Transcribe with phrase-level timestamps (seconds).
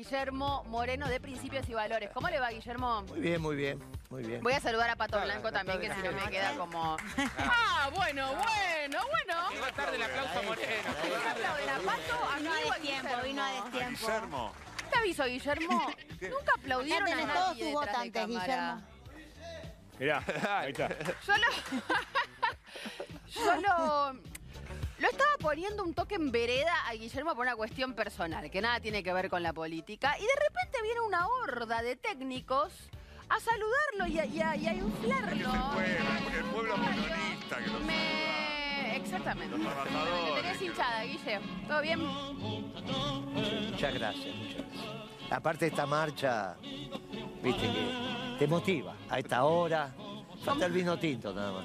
[0.00, 2.08] Guillermo Moreno de Principios y Valores.
[2.14, 3.02] ¿Cómo le va, Guillermo?
[3.02, 3.78] Muy bien, muy bien,
[4.08, 4.42] muy bien.
[4.42, 6.96] Voy a saludar a Pato Blanco también, que si no me queda como...
[7.38, 9.50] Ah, bueno, bueno, bueno.
[9.50, 10.88] Llegó tarde el aplauso a Moreno.
[11.02, 12.38] ¿Por qué aplauden a Pato?
[12.38, 14.06] Vino a destiempo, vino a destiempo.
[14.06, 14.52] Guillermo.
[14.90, 15.92] ¿Te aviso, Guillermo?
[16.22, 18.80] Nunca aplaudieron a tenés todos nadie tus votantes, cámara.
[19.98, 20.24] Mirá,
[20.60, 20.88] ahí está.
[21.26, 21.46] Yo lo...
[23.44, 24.39] Yo lo...
[25.00, 28.80] Lo estaba poniendo un toque en vereda a Guillermo por una cuestión personal, que nada
[28.80, 30.14] tiene que ver con la política.
[30.18, 32.72] Y de repente viene una horda de técnicos
[33.30, 35.48] a saludarlo y a, y a- y a inflarlo.
[35.48, 37.80] Es el pueblo, el pueblo peronista que lo.
[37.80, 38.96] Me...
[38.96, 39.56] Exactamente.
[39.56, 40.34] Los trabajadores.
[40.34, 41.40] Me tenés hinchada, Guille.
[41.66, 42.00] ¿Todo bien?
[42.00, 45.30] Muchas gracias, muchas gracias.
[45.30, 46.56] Aparte esta marcha,
[47.42, 49.94] viste que te motiva a esta hora.
[50.44, 51.64] Falta el vino tinto nada más.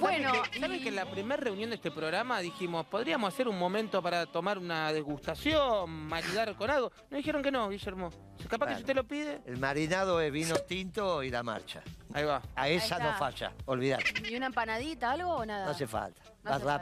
[0.00, 3.58] Bueno, ¿Sabes y- que en la primera reunión de este programa dijimos, podríamos hacer un
[3.58, 6.90] momento para tomar una degustación, maridar con algo?
[7.10, 8.10] Nos dijeron que no, Guillermo.
[8.48, 9.40] Capaz que si usted lo pide.
[9.46, 11.82] El marinado es vino tinto y la marcha.
[12.12, 12.42] Ahí va.
[12.54, 14.28] A esa no falla, olvídate.
[14.30, 15.64] ¿Y una empanadita, algo o nada?
[15.66, 16.22] No hace falta.
[16.24, 16.76] No Más hace falta.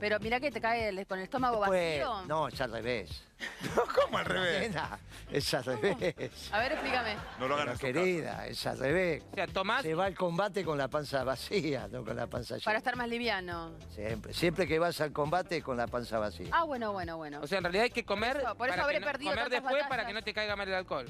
[0.00, 2.26] Pero mirá que te cae el- con el estómago Después- vacío.
[2.26, 3.22] no, es al revés.
[4.02, 4.68] ¿Cómo al revés?
[4.70, 4.98] Nena,
[5.30, 6.50] es al revés.
[6.52, 7.16] A ver, explícame.
[7.38, 9.22] No lo hagan Pero en su querida, es al revés.
[9.30, 12.54] O sea, tomás, Se va al combate con la panza vacía, no con la panza
[12.54, 12.64] llena.
[12.64, 13.72] Para estar más liviano.
[13.94, 16.48] Siempre, siempre que vas al combate con la panza vacía.
[16.52, 17.40] Ah, bueno, bueno, bueno.
[17.42, 19.06] o sea, en realidad hay que comer, Por eso- por eso para habré que no-
[19.12, 19.88] perdido comer tantas después batallas.
[19.88, 21.06] para que no te caiga mal el alcohol.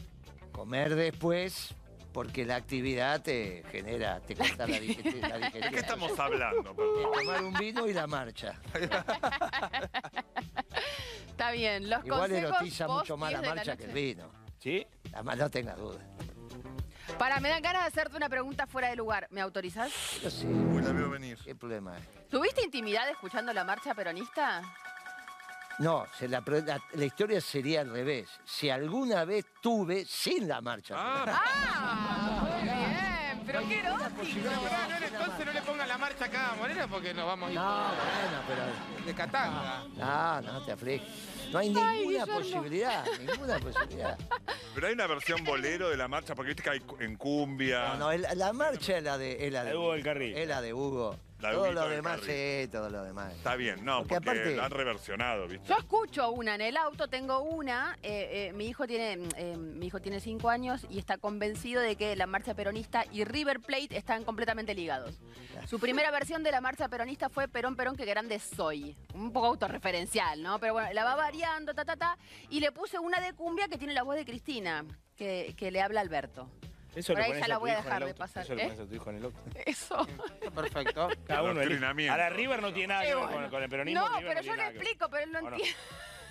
[0.53, 1.75] Comer después,
[2.13, 5.41] porque la actividad te genera, te corta la digestión.
[5.41, 6.71] ¿De qué estamos hablando?
[6.71, 7.13] De perdón?
[7.13, 8.55] tomar un vino y la marcha.
[11.29, 11.89] Está bien.
[11.89, 14.31] Los Igual erotiza mucho más 10 la de la marcha que el vino.
[14.59, 14.87] ¿Sí?
[15.13, 16.01] Además, no tengas duda.
[17.19, 19.27] Para, me dan ganas de hacerte una pregunta fuera de lugar.
[19.31, 19.91] ¿Me autorizás?
[20.23, 21.39] Yo sí, Uy, la veo venir.
[21.45, 22.29] ¿qué problema es?
[22.29, 24.63] ¿Tuviste intimidad escuchando la marcha peronista?
[25.81, 28.29] No, se la, pre- la- la historia sería al revés.
[28.45, 30.95] Si alguna vez tuve sin la marcha.
[30.97, 32.49] Ah, ¡Ah!
[32.53, 33.43] Muy bien.
[33.47, 34.21] Pero qué erótico.
[34.21, 37.65] entonces no le pongan la marcha acá a Moreno porque nos vamos a ir No,
[37.89, 39.07] bueno, pero.
[39.07, 39.85] de Catanga.
[39.97, 41.09] No, no te afliges.
[41.51, 42.35] No hay Ay, ninguna Guillermo.
[42.39, 44.19] posibilidad, ninguna posibilidad.
[44.75, 47.89] pero hay una versión bolero de la marcha, porque viste que hay en cumbia.
[47.95, 50.37] No, no, el- la marcha es la de, es la de de Hugo del Carril.
[50.37, 51.17] Es la de Hugo.
[51.41, 53.33] La todo lo demás, sí, todo lo demás.
[53.35, 55.67] Está bien, no, Porque porque, aparte- la han reversionado, ¿viste?
[55.69, 57.97] Yo escucho una en el auto, tengo una.
[58.03, 61.97] eh, eh, mi hijo tiene eh, mi hijo tiene cinco años y está convencido de
[61.97, 65.19] que la marcha peronista y River Plate están completamente ligados.
[65.67, 68.97] Su primera versión de la marcha peronista fue Perón Perón, que grande soy.
[69.15, 70.59] Un poco autorreferencial, ¿no?
[70.59, 72.19] Pero bueno, la va variando, ta, ta, ta.
[72.49, 74.85] Y le puse una de cumbia que tiene la voz de Cristina,
[75.17, 76.51] que, que le habla a Alberto.
[76.95, 78.11] Eso Por le ahí pones ya la tu voy a hijo en dejar el de
[78.13, 78.19] auto.
[78.19, 78.65] pasar, Eso le ¿eh?
[78.67, 79.39] pones a tu hijo en el auto.
[79.67, 80.07] Eso.
[80.55, 81.09] Perfecto.
[81.27, 81.63] Cada uno elige.
[81.67, 82.13] Adoctrinamiento.
[82.13, 83.33] Ahora River no tiene nada que ver bueno.
[83.43, 84.01] con, con el peronismo.
[84.01, 84.87] No, River pero yo tiene le nada que ver.
[84.87, 85.49] explico, pero él no ¿O no?
[85.57, 85.77] entiende.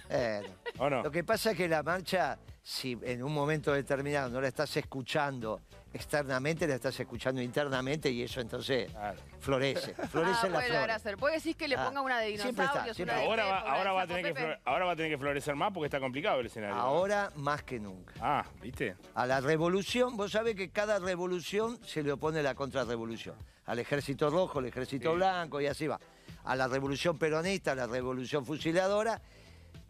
[0.09, 0.41] Eh,
[0.75, 0.83] no.
[0.83, 1.03] ¿O no?
[1.03, 4.75] Lo que pasa es que la marcha, si en un momento determinado no la estás
[4.77, 5.61] escuchando
[5.93, 9.17] externamente, la estás escuchando internamente y eso entonces Claro.
[9.39, 9.93] florece.
[10.11, 11.17] Florece Ah, la puede flor.
[11.17, 13.45] Puede decir que le Ah, ponga una de siempre está, dinosaurios, siempre una de Ahora
[13.45, 14.45] va, ahora, a tener que Pepe.
[14.47, 16.75] flore- ahora va a tener que florecer más porque está complicado el escenario.
[16.75, 18.13] Ahora más que nunca.
[18.21, 18.95] Ah, ¿viste?
[19.15, 23.35] A la revolución, vos sabés que cada revolución se le opone la contrarrevolución.
[23.65, 25.15] Al ejército rojo, al ejército Sí.
[25.15, 25.99] blanco y así va.
[26.45, 29.21] A la revolución peronista, a la revolución fusiladora.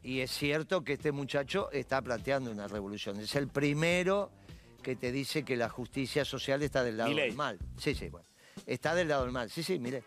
[0.02, 3.20] Y es cierto que este muchacho está planteando una revolución.
[3.20, 4.32] Es el primero
[4.90, 7.28] que te dice que la justicia social está del lado Milei.
[7.28, 7.60] del mal.
[7.78, 8.26] Sí, sí, bueno.
[8.66, 9.48] Está del lado del mal.
[9.52, 10.04] Sí, sí, mire.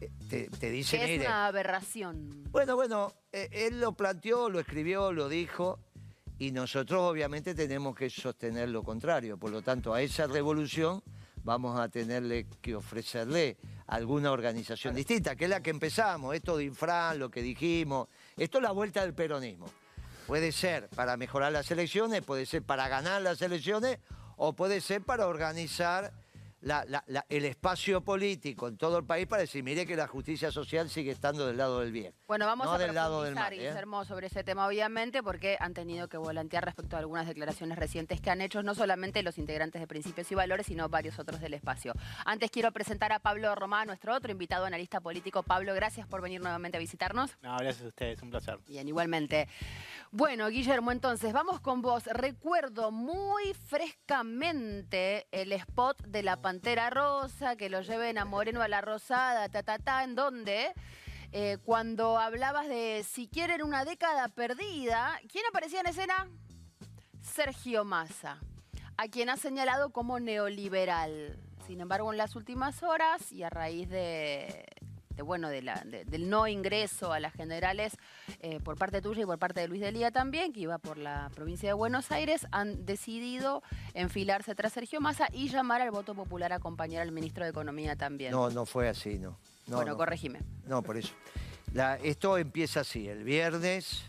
[0.00, 1.26] Eh, Te, te dice, Que es mire.
[1.26, 2.44] una aberración.
[2.52, 5.80] Bueno, bueno, eh, él lo planteó, lo escribió, lo dijo,
[6.38, 9.36] y nosotros obviamente tenemos que sostener lo contrario.
[9.36, 11.02] Por lo tanto, a esa revolución
[11.42, 13.56] vamos a tenerle que ofrecerle
[13.88, 18.58] alguna organización distinta, que es la que empezamos, esto de Infran, lo que dijimos, esto
[18.58, 19.66] es la vuelta del peronismo.
[20.28, 23.98] Puede ser para mejorar las elecciones, puede ser para ganar las elecciones,
[24.42, 26.14] o puede ser para organizar
[26.60, 30.06] la- la- la- el espacio político en todo el país para decir, mire que la
[30.06, 32.14] justicia social sigue estando del lado del bien.
[32.26, 33.52] Bueno, vamos no a del lado del mal.
[33.52, 33.72] ¿eh?
[34.06, 38.30] Sobre ese tema, obviamente, porque han tenido que volantear respecto a algunas declaraciones recientes que
[38.30, 41.92] han hecho no solamente los integrantes de Principios y Valores, sino varios otros del espacio.
[42.24, 45.42] Antes quiero presentar a Pablo Román, nuestro otro invitado analista político.
[45.42, 47.30] Pablo, gracias por venir nuevamente a visitarnos.
[47.42, 48.58] No, gracias a ustedes, un placer.
[48.66, 49.48] Bien, igualmente.
[50.12, 52.04] Bueno, Guillermo, entonces vamos con vos.
[52.06, 58.66] Recuerdo muy frescamente el spot de la Pantera Rosa, que lo lleven a Moreno a
[58.66, 60.72] la Rosada, ta, ta, ta, en donde
[61.30, 66.28] eh, cuando hablabas de si quieren una década perdida, ¿quién aparecía en escena?
[67.22, 68.40] Sergio Massa,
[68.96, 71.38] a quien ha señalado como neoliberal.
[71.68, 74.66] Sin embargo, en las últimas horas y a raíz de
[75.16, 77.96] de, bueno, de la, de- del no ingreso a las generales
[78.40, 81.30] eh, por parte tuya y por parte de Luis Delía también, que iba por la
[81.34, 83.62] provincia de Buenos Aires, han decidido
[83.94, 87.96] enfilarse tras Sergio Massa y llamar al voto popular a acompañar al ministro de Economía
[87.96, 88.30] también.
[88.32, 89.36] No, no fue así, no.
[89.66, 89.96] No, bueno, no.
[89.98, 90.40] corregime.
[90.66, 91.12] No, por eso.
[91.72, 93.08] La- esto empieza así.
[93.08, 94.02] El viernes,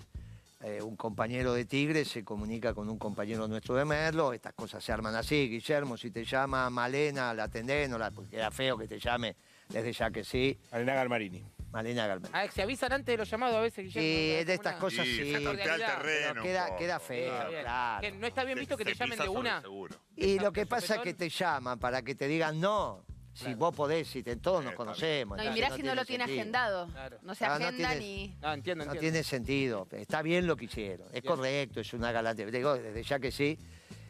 [0.64, 4.34] eh, un compañero de Tigre se comunica con un compañero nuestro de Merlo.
[4.34, 5.48] Estas cosas se arman así.
[5.50, 9.36] Guillermo, si te llama Malena, la atendés, no la, porque era feo que te llame
[9.72, 10.58] desde ya que sí.
[10.72, 11.44] Arena Galmarini.
[11.72, 12.30] Malena Galván.
[12.34, 14.02] Ah, se avisan antes de los llamados a veces, Guillermo.
[14.06, 14.46] Y ¿no?
[14.46, 15.16] de estas Una- cosas sí.
[15.16, 16.02] se el terreno.
[16.04, 16.78] pero un queda- poco.
[16.80, 17.34] queda feo.
[17.34, 17.62] Está bien.
[17.62, 18.02] claro.
[18.02, 19.62] Que no está bien visto que te Se llamen pisa de sobre una.
[19.62, 19.96] seguro.
[20.18, 23.06] Y lo que pasa es que te llaman para que te digan no.
[23.34, 23.58] Si Claro.
[23.60, 25.38] vos podés, si te, todos nos conocemos.
[25.38, 26.42] No, y entonces mirá si no lo tiene sentido.
[26.42, 26.88] agendado.
[26.90, 27.18] Claro.
[27.22, 28.28] No se Ah, no agenda tiene- ni...
[28.42, 29.00] No, entiendo, No entiendo.
[29.00, 29.88] tiene sentido.
[29.92, 31.08] Está bien lo que hicieron.
[31.14, 31.36] Es Bien.
[31.36, 32.46] correcto, es una galante.
[32.52, 33.58] Digo, desde ya que sí,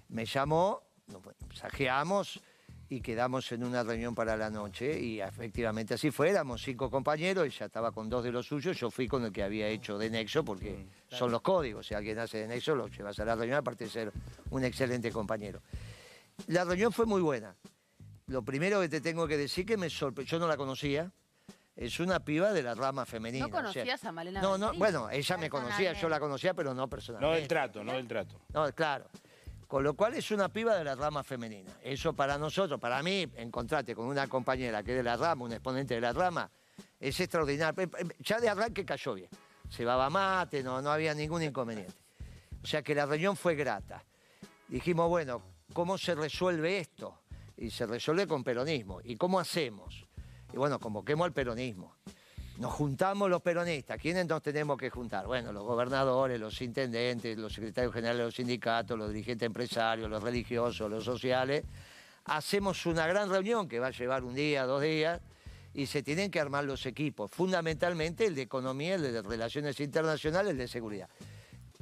[0.09, 1.21] me llamó, nos
[1.53, 2.41] sajeamos
[2.91, 4.99] y quedamos en una reunión para la noche.
[4.99, 6.29] Y efectivamente así fue.
[6.29, 8.77] Éramos cinco compañeros, ella estaba con dos de los suyos.
[8.77, 11.88] Yo fui con el que había hecho de Nexo, porque son los códigos.
[11.88, 14.11] Si alguien hace de Nexo, lo llevas a la reunión, aparte de ser
[14.49, 15.61] un excelente compañero.
[16.47, 17.55] La reunión fue muy buena.
[18.27, 21.09] Lo primero que te tengo que decir que me sorprendió, yo no la conocía.
[21.77, 23.47] Es una piba de la rama femenina.
[23.47, 26.53] ¿No o sea- conocías a Malena no, no, bueno, ella me conocía, yo la conocía,
[26.53, 27.33] pero no personalmente.
[27.35, 28.41] No del trato, no del trato.
[28.53, 29.07] No, claro.
[29.71, 31.71] Con lo cual es una piba de la rama femenina.
[31.81, 35.53] Eso para nosotros, para mí, encontrarte con una compañera que es de la rama, un
[35.53, 36.51] exponente de la rama,
[37.00, 37.89] es extraordinario.
[38.19, 39.29] Ya de arranque cayó bien.
[39.69, 41.94] Se baba mate, no, no había ningún inconveniente.
[42.62, 44.03] O sea que la reunión fue grata.
[44.68, 45.41] Dijimos, bueno,
[45.71, 47.21] ¿cómo se resuelve esto?
[47.56, 49.00] Y se resuelve con peronismo.
[49.01, 50.06] ¿Y cómo hacemos?
[50.51, 51.95] Y bueno, convoquemos al peronismo.
[52.57, 53.98] Nos juntamos los peronistas.
[54.00, 55.25] ¿Quiénes nos tenemos que juntar?
[55.25, 60.21] Bueno, los gobernadores, los intendentes, los secretarios generales de los sindicatos, los dirigentes empresarios, los
[60.21, 61.63] religiosos, los sociales.
[62.25, 65.21] Hacemos una gran reunión que va a llevar un día, dos días,
[65.74, 70.51] y se tienen que armar los equipos, fundamentalmente el de economía, el de relaciones internacionales,
[70.51, 71.09] el de seguridad.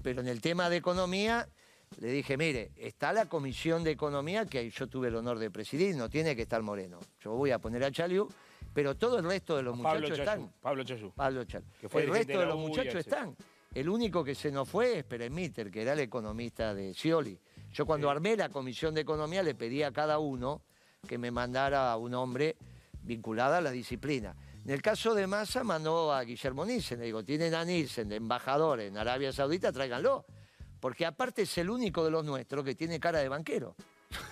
[0.01, 1.50] Pero en el tema de economía,
[1.98, 5.95] le dije, mire, está la comisión de economía que yo tuve el honor de presidir,
[5.95, 7.00] no tiene que estar Moreno.
[7.21, 8.30] Yo voy a poner a Chaliú,
[8.74, 10.54] pero todo el resto de los Pablo muchachos están.
[10.62, 11.12] Pablo Chayú.
[11.12, 11.45] Pablo.
[11.45, 13.36] Que fue el resto de los muchachos están.
[13.74, 17.39] El único que se nos fue es Peremíter, que era el economista de Scioli.
[17.71, 20.63] Yo cuando armé la comisión de economía le pedí a cada uno
[21.07, 22.57] que me mandara a un hombre
[23.04, 24.36] vinculado a la disciplina.
[24.66, 28.16] En el caso de Massa mandó a Guillermo Nielsen, le digo, tienen a Nielsen de
[28.16, 30.25] embajador en Arabia Saudita, tráiganlo.
[30.80, 33.75] Porque aparte es el único de los nuestros que tiene cara de banquero.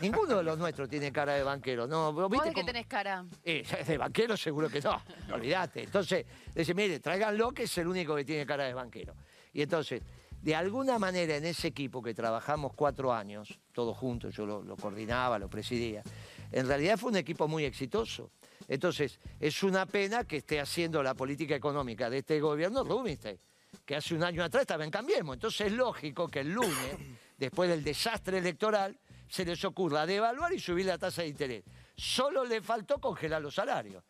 [0.01, 1.87] Ninguno de los nuestros tiene cara de banquero.
[1.87, 3.25] No, ¿vos ¿Vos viste de qué tenés cara?
[3.43, 4.99] eh, de banquero seguro que no,
[5.33, 5.83] olvídate.
[5.83, 9.15] Entonces, dice, mire, tráiganlo que es el único que tiene cara de banquero.
[9.53, 10.01] Y entonces,
[10.41, 14.75] de alguna manera en ese equipo que trabajamos cuatro años, todos juntos, yo lo, lo
[14.77, 16.03] coordinaba, lo presidía,
[16.51, 18.31] en realidad fue un equipo muy exitoso.
[18.67, 23.37] Entonces, es una pena que esté haciendo la política económica de este gobierno Rubinstein,
[23.85, 25.35] que hace un año atrás estaba en Cambiemos.
[25.35, 26.97] Entonces es lógico que el lunes,
[27.37, 28.97] después del desastre electoral,
[29.27, 31.63] se les ocurra devaluar y subir la tasa de interés.
[31.95, 34.03] Solo le faltó congelar los salarios.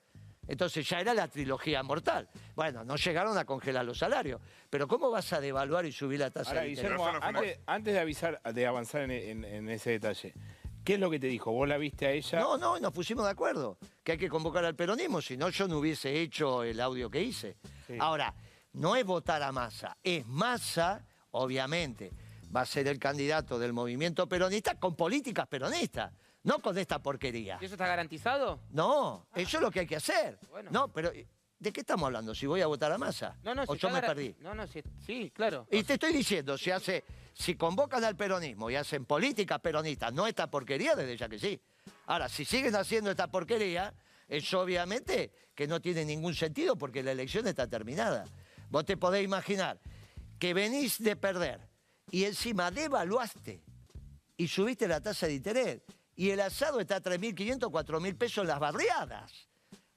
[0.47, 2.29] Entonces ya era la trilogía mortal.
[2.55, 4.39] Bueno, no llegaron a congelar los salarios.
[4.69, 6.91] Pero ¿cómo vas a devaluar y subir la tasa Ahora, de interés?
[6.93, 10.33] Guillermo, antes, antes de avisar, de avanzar en, en- en ese detalle,
[10.85, 11.51] ¿qué es lo que te dijo?
[11.51, 12.39] ¿Vos la viste a ella?
[12.39, 15.67] No, no, nos pusimos de acuerdo que hay que convocar al peronismo, si no yo
[15.67, 17.57] no hubiese hecho el audio que hice.
[17.85, 17.95] Sí.
[17.99, 18.33] Ahora,
[18.73, 22.11] no es votar a Massa, es Massa, obviamente,
[22.55, 26.11] va a ser el candidato del movimiento peronista con políticas peronistas,
[26.43, 27.57] no con esta porquería.
[27.61, 28.59] ¿Y eso está garantizado?
[28.69, 30.39] No, eso es lo que hay que hacer.
[30.49, 30.69] Bueno.
[30.71, 32.33] No, pero ¿de qué estamos hablando?
[32.33, 33.37] ¿Si voy a votar a Massa?
[33.43, 34.35] No, no, ¿O si yo me perdí?
[34.39, 35.67] No, no, sí, sí, claro.
[35.71, 40.27] Y te estoy diciendo, si hace, si convocan al peronismo y hacen políticas peronistas, no
[40.27, 41.59] esta porquería, desde ya que sí.
[42.05, 43.93] Ahora, si siguen haciendo esta porquería,
[44.27, 48.25] es obviamente que no tiene ningún sentido porque la elección está terminada.
[48.69, 49.79] Vos te podés imaginar
[50.39, 51.59] que venís de perder
[52.11, 53.61] y encima devaluaste
[54.37, 55.81] y subiste la tasa de interés
[56.15, 59.31] y el asado está a 3.500, 4.000 pesos en las barriadas.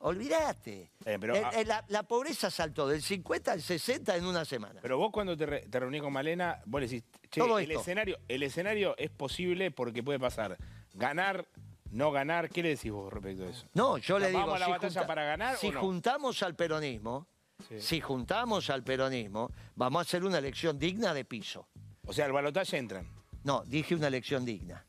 [0.03, 0.93] Olvídate.
[1.05, 4.45] Eh, pero, El- ah- el- la, la pobreza saltó del 50 al 60 en una
[4.47, 4.81] semana.
[4.81, 7.71] Pero vos cuando te, re- te reunís con Malena, vos le decís, che, Todo el
[7.71, 7.81] esto.
[7.83, 10.57] escenario, el escenario es posible porque puede pasar.
[10.95, 11.47] Ganar,
[11.91, 13.67] no ganar, ¿qué le decís vos respecto a eso?
[13.75, 14.41] No, yo le digo.
[14.41, 15.81] ¿Vamos a la si batalla para ganar Si o no?
[15.81, 17.27] juntamos al peronismo,
[17.69, 17.79] Sí.
[17.81, 21.69] si juntamos al peronismo, vamos a hacer una elección digna de piso.
[22.07, 23.07] O sea, al balotaje entran.
[23.45, 24.85] No, dije una elección digna.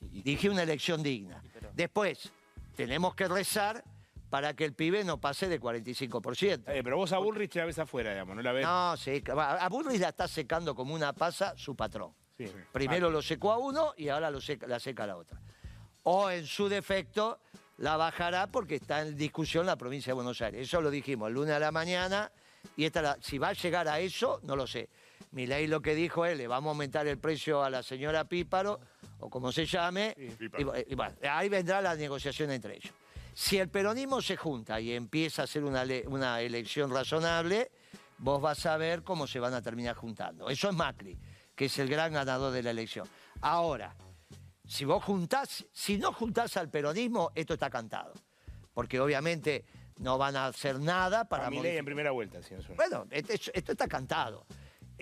[0.00, 1.42] Dije una elección digna.
[1.74, 2.30] Después,
[2.74, 3.84] tenemos que rezar
[4.30, 6.64] para que el pibe no pase de 45%.
[6.68, 8.64] Eh, pero vos a Bullrich la ves afuera, digamos, no la ves.
[8.64, 12.12] No, sí, a a Bullrich la está secando como una pasa su patrón.
[12.36, 12.50] Sí.
[12.72, 15.40] Primero lo secó a uno y ahora lo seca- la seca a la otra.
[16.02, 17.40] O en su defecto,
[17.78, 20.66] la bajará porque está en discusión la provincia de Buenos Aires.
[20.66, 22.30] Eso lo dijimos el lunes a la mañana
[22.76, 24.88] y esta la- si va a llegar a eso, no lo sé.
[25.32, 28.80] Milei lo que dijo es, le vamos a aumentar el precio a la señora Píparo,
[29.20, 32.92] o como se llame, y, y bueno, ahí vendrá la negociación entre ellos.
[33.34, 37.70] Si el peronismo se junta y empieza a hacer una, una elección razonable,
[38.18, 40.48] vos vas a ver cómo se van a terminar juntando.
[40.48, 41.18] Eso es Macri,
[41.54, 43.06] que es el gran ganador de la elección.
[43.42, 43.94] Ahora,
[44.66, 48.14] si vos juntás, si no juntás al peronismo, esto está cantado.
[48.72, 49.64] Porque obviamente
[49.98, 53.32] no van a hacer nada para Para Milei modificar- en primera vuelta, señor bueno, esto,
[53.52, 54.46] esto está cantado.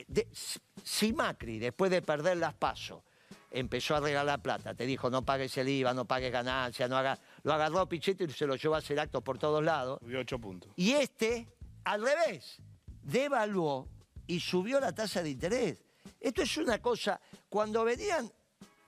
[0.07, 0.29] De-
[0.83, 3.03] si- Macri, después de perder las pasos,
[3.51, 7.19] empezó a regalar plata, te dijo no pagues el IVA, no pagues ganancia, no haga,
[7.43, 9.99] lo agarró a Pichetto y se lo llevó a hacer actos por todos lados.
[10.01, 10.73] Subió ocho puntos.
[10.77, 11.49] Y este,
[11.85, 12.59] al revés,
[13.03, 13.89] devaluó
[14.27, 15.85] y subió la tasa de interés.
[16.21, 18.31] Esto es una cosa, cuando venían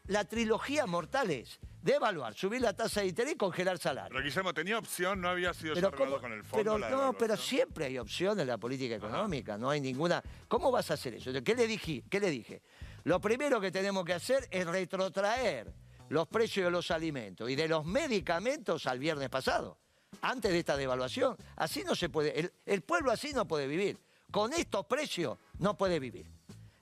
[0.07, 4.11] la trilogía mortales, devaluar, subir la tasa de interés y congelar salario.
[4.11, 5.91] Pero Guillermo, tenía opción, no había sido Pero,
[6.21, 6.57] con el fondo.
[6.57, 10.23] pero la no, pero siempre hay opción en la política económica, no hay ninguna.
[10.49, 11.31] ¿Cómo vas a hacer eso?
[11.43, 12.05] ¿Qué le dije?
[12.11, 12.61] ¿Qué le dije?
[13.05, 15.73] Lo primero que tenemos que hacer es retrotraer
[16.09, 19.79] los precios de los alimentos y de los medicamentos al viernes pasado,
[20.23, 21.37] antes de esta devaluación.
[21.55, 23.99] Así no se puede, el, el pueblo así no puede vivir.
[24.33, 26.27] Con estos precios no puede vivir.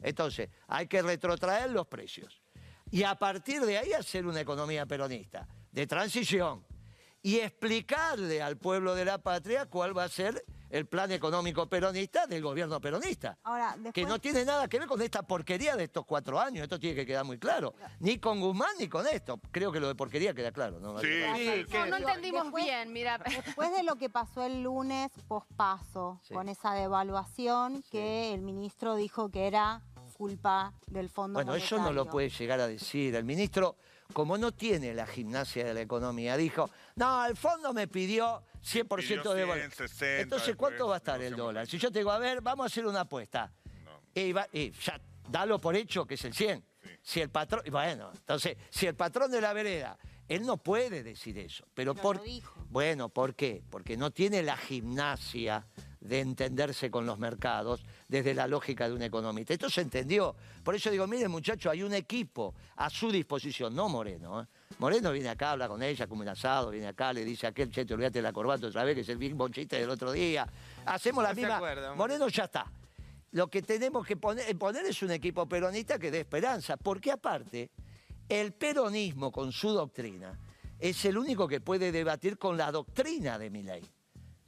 [0.01, 2.41] Entonces, hay que retrotraer los precios.
[2.91, 6.65] Y a partir de ahí hacer una economía peronista, de transición,
[7.23, 12.27] y explicarle al pueblo de la patria cuál va a ser el plan económico peronista
[12.27, 13.39] del gobierno peronista.
[13.45, 13.93] Ahora, después...
[13.95, 16.97] Que no tiene nada que ver con esta porquería de estos cuatro años, esto tiene
[16.97, 17.75] que quedar muy claro.
[18.01, 19.41] Ni con Guzmán ni con esto.
[19.53, 20.99] Creo que lo de porquería queda claro, ¿no?
[20.99, 23.19] Sí, sí, No, no entendimos Después- bien, mira.
[23.47, 26.35] Después de lo que pasó el lunes pospaso, Sí.
[26.35, 29.81] con esa devaluación que el ministro dijo que era
[30.15, 33.15] culpa del Fondo Bueno, eso no lo puede llegar a decir.
[33.15, 33.77] El ministro,
[34.13, 38.97] como no tiene la gimnasia de la economía, dijo, no, el fondo me pidió 100%
[38.97, 39.71] Pidió de 100, dólar.
[39.71, 41.67] 60, Entonces, ¿cuánto va a estar el dólar?
[41.67, 43.53] Si yo te digo, a ver, vamos a hacer una apuesta.
[43.85, 44.01] No.
[44.15, 46.59] Y, va- y ya, dalo por hecho que es el 100.
[46.83, 46.89] Sí.
[47.03, 51.37] Si el patrón, bueno, entonces, si el patrón de la vereda, él no puede decir
[51.39, 51.67] eso.
[51.75, 52.55] Pero, Pero por, lo dijo.
[52.71, 53.63] Bueno, ¿por qué?
[53.71, 55.67] Porque no tiene la gimnasia
[56.05, 59.55] de entenderse con los mercados desde la lógica de un economista.
[59.55, 60.37] Esto se entendió.
[60.63, 64.43] Por eso digo, miren muchachos, hay un equipo a su disposición, no Moreno.
[64.43, 64.47] ¿eh?
[64.79, 67.71] Moreno viene acá, habla con ella como un asado, viene acá, le dice a aquel,
[67.71, 70.13] che, te olvídate de la corbata otra vez, que es el mismo chiste del otro
[70.13, 70.47] día.
[70.85, 71.95] Hacemos la No misma...
[71.95, 72.71] Moreno ya está.
[73.31, 77.71] Lo que tenemos que poner, poner es un equipo peronista que dé esperanza, porque aparte,
[78.29, 80.39] el peronismo con su doctrina
[80.79, 83.83] es el único que puede debatir con la doctrina de Milei.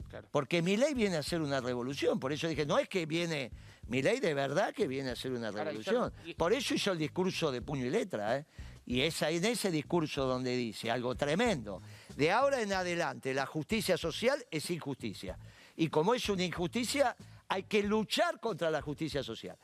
[0.09, 0.27] Claro.
[0.31, 3.51] Porque Milei viene a hacer una revolución, por eso dije, no es que viene,
[3.87, 6.13] Milei de verdad que viene a hacer una revolución.
[6.37, 8.45] Por eso hizo el discurso de puño y letra, ¿eh?
[8.87, 11.81] Y es ahí en ese discurso donde dice algo tremendo.
[12.15, 15.37] De ahora en adelante, la justicia social es injusticia.
[15.75, 17.13] Y como es una injusticia,
[17.49, 19.57] hay que luchar contra la justicia social.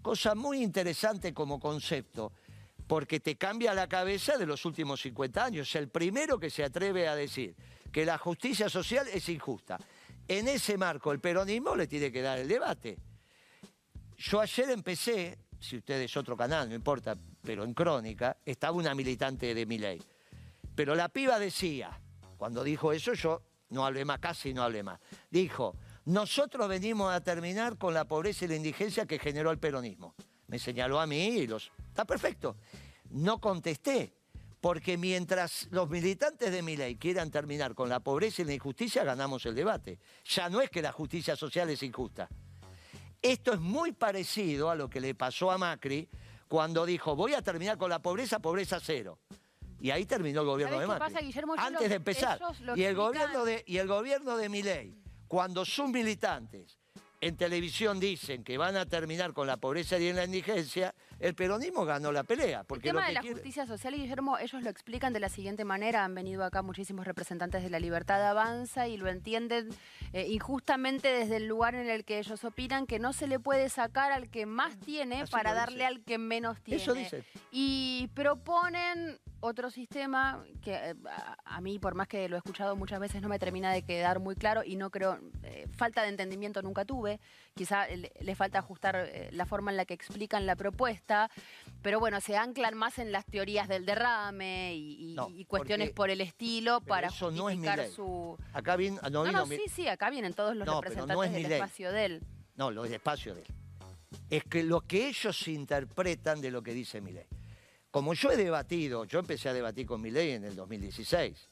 [0.00, 2.32] Cosa muy interesante como concepto,
[2.86, 5.68] porque te cambia la cabeza de los últimos 50 años.
[5.68, 7.54] Es el primero que se atreve a decir
[7.92, 9.78] que la justicia social es injusta.
[10.26, 12.96] En ese marco, el peronismo le tiene que dar el debate.
[14.16, 19.54] Yo ayer empecé, si ustedes otro canal, no importa, pero en Crónica, estaba una militante
[19.54, 20.00] de mi ley.
[20.74, 22.00] Pero la piba decía,
[22.38, 25.00] cuando dijo eso, yo no hablé más, casi no hablé más.
[25.30, 30.14] Dijo, nosotros venimos a terminar con la pobreza y la indigencia que generó el peronismo.
[30.46, 31.70] Me señaló a mí y los...
[31.88, 32.56] Está perfecto.
[33.10, 34.14] No contesté,
[34.62, 39.02] porque mientras los militantes de mi ley quieran terminar con la pobreza y la injusticia,
[39.02, 39.98] ganamos el debate.
[40.24, 42.28] Ya no es que la justicia social es injusta.
[43.20, 46.08] Esto es muy parecido a lo que le pasó a Macri
[46.46, 49.18] cuando dijo, voy a terminar con la pobreza, pobreza cero.
[49.80, 51.44] Y ahí terminó el gobierno de ¿Sabés qué Macri.
[51.56, 52.40] pasa, Antes de empezar.
[52.76, 56.78] Y el, gobierno de, y el gobierno de Milei, cuando sus militantes
[57.22, 61.84] en televisión dicen que van a terminar con la pobreza y la indigencia, el peronismo
[61.84, 62.60] ganó la pelea.
[62.60, 65.20] El Porque tema lo de que la quiere- justicia social, Guillermo, ellos lo explican de
[65.20, 66.04] la siguiente manera.
[66.04, 69.68] Han venido acá muchísimos representantes de la libertad de avanza y lo entienden
[70.12, 73.68] eh, injustamente desde el lugar en el que ellos opinan que no se le puede
[73.68, 76.82] sacar al que más tiene Así para darle al que menos tiene.
[76.82, 77.22] Eso dice.
[77.52, 80.94] Y proponen otro sistema que eh,
[81.44, 84.20] a, mí, por más que lo he escuchado muchas veces, no me termina de quedar
[84.20, 87.18] muy claro y no creo, eh, falta de entendimiento nunca tuve.
[87.54, 91.28] Quizá le, le falta ajustar eh, la forma en la que explican la propuesta,
[91.82, 95.90] pero bueno, se anclan más en las teorías del derrame y, y- No, y cuestiones
[95.90, 97.58] por el estilo para eso no es
[97.92, 98.38] su...
[98.52, 98.76] Acá
[99.10, 102.22] no, No, mi- sí, sí, acá vienen todos los representantes del espacio de él.
[102.54, 103.46] No, lo del espacio de él.
[104.30, 107.26] Es que lo que ellos interpretan de lo que dice Milei.
[107.92, 111.48] Como yo he debatido, yo empecé a debatir con Milei en el 2016.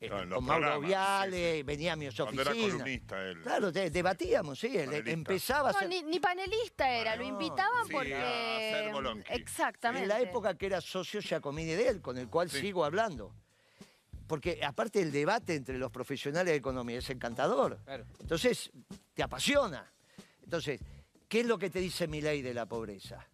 [0.00, 1.62] eh, No, en los con Mauro Viale, sí, sí.
[1.62, 2.72] venía a mi Cuando era oficina.
[2.72, 3.42] columnista él.
[3.42, 5.10] Claro, de- debatíamos, sí, él Panelista.
[5.12, 5.88] empezaba a No, ser...
[5.90, 8.14] ni, ni panelista era, lo No, invitaban sí, porque...
[8.16, 9.34] a.
[9.34, 10.02] Exactamente.
[10.04, 12.60] En la época que era socio Giacomini de él, con el cual Sí.
[12.60, 13.32] sigo hablando.
[14.26, 17.78] Porque aparte el debate entre los profesionales de economía es encantador.
[17.84, 18.06] Claro.
[18.18, 18.70] Entonces,
[19.12, 19.92] te apasiona.
[20.42, 20.80] Entonces,
[21.28, 23.26] ¿qué es lo que te dice mi ley de la pobreza?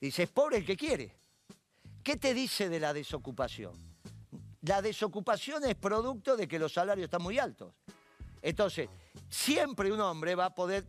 [0.00, 1.10] Dice, es pobre el que quiere.
[2.04, 3.72] ¿Qué te dice de la desocupación?
[4.60, 7.72] La desocupación es producto de que los salarios están muy altos.
[8.42, 8.90] Entonces,
[9.30, 10.84] siempre un hombre va a poder,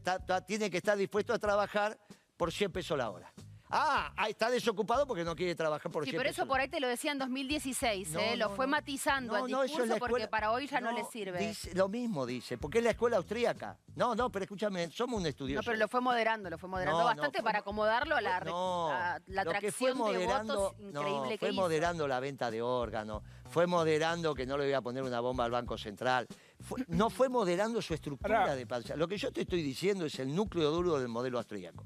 [0.46, 1.98] tiene que estar dispuesto a trabajar
[2.36, 3.34] por 100 pesos la hora.
[3.70, 6.68] Ah, ah, está desocupado porque no quiere trabajar por Sí, 100 pero eso por ahí
[6.70, 8.38] te lo decía en 2016, no, ¿eh?
[8.38, 8.72] lo no, fue no.
[8.72, 11.02] matizando No, el no, eso discurso es la porque escuela- para hoy ya no, le
[11.02, 11.40] no, sirve.
[11.40, 13.78] dice- lo mismo dice, porque es la escuela austríaca.
[13.96, 15.66] No, no, pero escúchame, somos un no, estudioso.
[15.66, 18.22] pero lo fue moderando, lo fue moderando No, no, bastante fue para mo- acomodarlo a
[18.22, 21.38] la, re- no, a la lo que fue atracción de moderando, votos increíble no, que
[21.40, 21.62] fue hizo.
[21.62, 25.44] moderando la venta de órganos, fue moderando que no le voy a poner una bomba
[25.46, 26.28] al Banco Central,
[26.60, 28.96] fue- no fue moderando su estructura Ahora- de panza.
[28.96, 31.84] Lo que yo te estoy diciendo es el núcleo duro del modelo austríaco.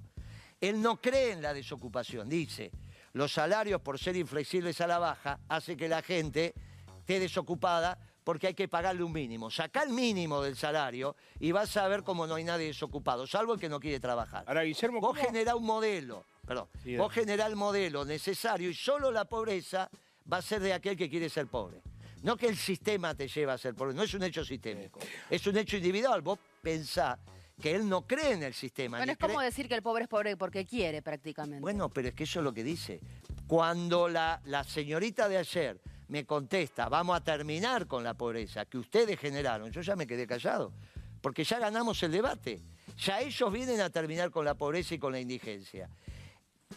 [0.62, 2.72] Él no cree en la desocupación, dice,
[3.14, 6.54] los salarios por ser inflexibles a la baja hace que la gente
[7.00, 9.50] esté desocupada porque hay que pagarle un mínimo.
[9.50, 13.54] Saca el mínimo del salario y vas a ver cómo no hay nadie desocupado, salvo
[13.56, 14.44] el que no quiere trabajar.
[14.48, 18.76] Ahora, Guillermo, Vos ¿cómo- generá un modelo, perdón, Sí, vos generá el modelo necesario y
[18.76, 19.90] solo la pobreza
[20.32, 21.82] va a ser de aquel que quiere ser pobre.
[22.22, 25.00] No que el sistema te lleva a ser pobre, no es un hecho sistémico,
[25.30, 26.22] es un hecho individual.
[26.22, 27.18] Vos pensás
[27.62, 28.98] que él no cree en el sistema.
[28.98, 31.62] Bueno, es como decir que el pobre es pobre porque quiere prácticamente.
[31.62, 33.00] Bueno, pero es que eso es lo que dice.
[33.48, 38.78] Cuando la, la señorita de ayer me contesta, vamos a terminar con la pobreza que
[38.78, 40.74] ustedes generaron, yo ya me quedé callado,
[41.22, 42.62] porque ya ganamos el debate.
[42.98, 45.90] Ya ellos vienen a terminar con la pobreza y con la indigencia.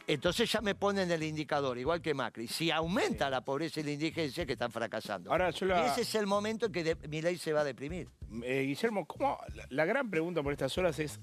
[0.06, 2.48] Entonces ya me ponen el indicador, igual que Macri.
[2.48, 5.30] Si aumenta la pobreza y la indigencia, que están fracasando.
[5.30, 8.08] Ahora, Y ese es el momento en que mi ley se va a deprimir.
[8.42, 11.20] Eh, Guillermo, ¿cómo, la, la gran pregunta por estas horas es,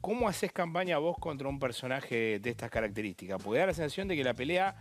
[0.00, 3.42] ¿cómo haces campaña vos contra un personaje de estas características?
[3.42, 4.74] Porque da la sensación de que la pelea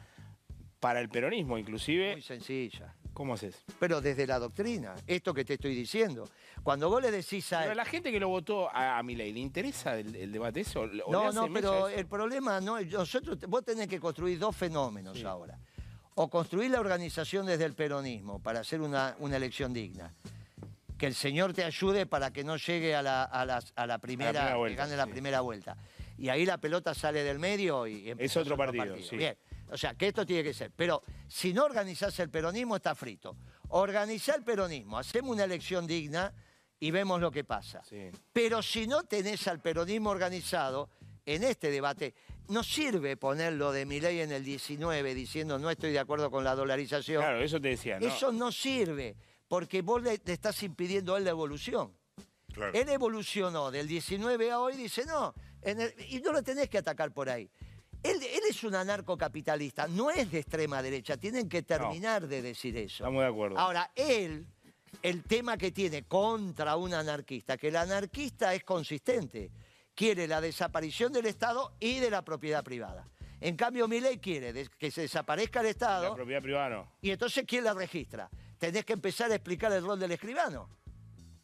[0.80, 2.96] para el peronismo, inclusive, Muy sencilla.
[3.18, 3.64] ¿Cómo haces?
[3.80, 6.30] Pero desde la doctrina, esto que te estoy diciendo.
[6.62, 9.34] Cuando vos le decís a Pero a la gente que lo votó a, a Milei,
[9.34, 10.82] ¿le interesa el, el debate eso?
[10.82, 15.24] ¿O le No, no, pero el problema no, nosotros, vos tenés que construir dos fenómenos
[15.24, 15.60] ahora.
[16.14, 20.14] O construir la organización desde el peronismo para hacer una, una elección digna.
[20.96, 24.48] Que el Señor te ayude para que no llegue a la, a la primera, primera
[24.48, 25.12] que vuelta, gane la sí.
[25.12, 25.76] primera vuelta.
[26.20, 29.18] Y ahí la pelota sale del medio y empieza otro partido, sí.
[29.18, 29.38] Bien,
[29.70, 30.72] o sea, que esto tiene que ser.
[30.76, 33.36] Pero si no organizás el peronismo, está frito.
[33.70, 36.34] Organizá el peronismo, hacemos una elección digna
[36.80, 37.82] y vemos lo que pasa.
[37.84, 38.10] Sí.
[38.32, 40.90] Pero si no tenés al peronismo organizado
[41.26, 42.14] en este debate,
[42.50, 46.44] no sirve ponerlo de mi ley en el 19 diciendo no estoy de acuerdo con
[46.46, 47.22] la dolarización.
[47.22, 48.08] Claro, eso te decía, ¿no?
[48.08, 49.18] Eso no sirve,
[49.50, 51.92] porque vos le, le estás impidiendo a él la evolución.
[52.54, 52.72] Claro.
[52.74, 56.78] Él evolucionó del 19 a hoy, dice no, en el- y no lo tenés que
[56.78, 57.50] atacar por ahí.
[58.04, 62.78] Él, él es un anarcocapitalista, no es de extrema derecha, tienen que terminar de decir
[62.78, 63.04] eso.
[63.04, 63.58] Estamos de acuerdo.
[63.58, 64.46] Ahora, él,
[65.02, 69.52] el tema que tiene contra un anarquista, que el anarquista es consistente,
[69.96, 73.10] quiere la desaparición del Estado y de la propiedad privada.
[73.40, 76.92] En cambio, Milei quiere que se desaparezca el la Estado propiedad privada no.
[77.02, 78.30] y entonces ¿quién la registra?
[78.58, 80.70] Tenés que empezar a explicar el rol del escribano.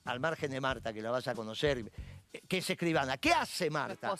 [0.06, 1.90] Al margen de Marta, que la vas a conocer,
[2.48, 3.18] que es escribana.
[3.18, 4.16] ¿Qué hace Marta?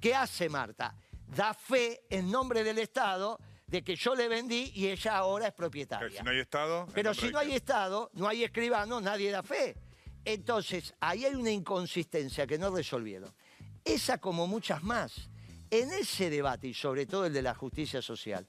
[0.00, 0.94] ¿Qué hace Marta?
[1.28, 5.52] Da fe en nombre del Estado de que yo le vendí y ella ahora es
[5.52, 6.20] propietaria.
[6.20, 6.84] si no hay Estado.
[6.86, 7.52] ¿en Pero si no hay?
[7.52, 9.76] Estado, no hay escribano, nadie da fe.
[10.24, 13.32] Entonces, ahí hay una inconsistencia que no resolvieron.
[13.84, 15.28] Esa como muchas más.
[15.70, 18.46] En ese debate, y sobre todo el de la justicia social,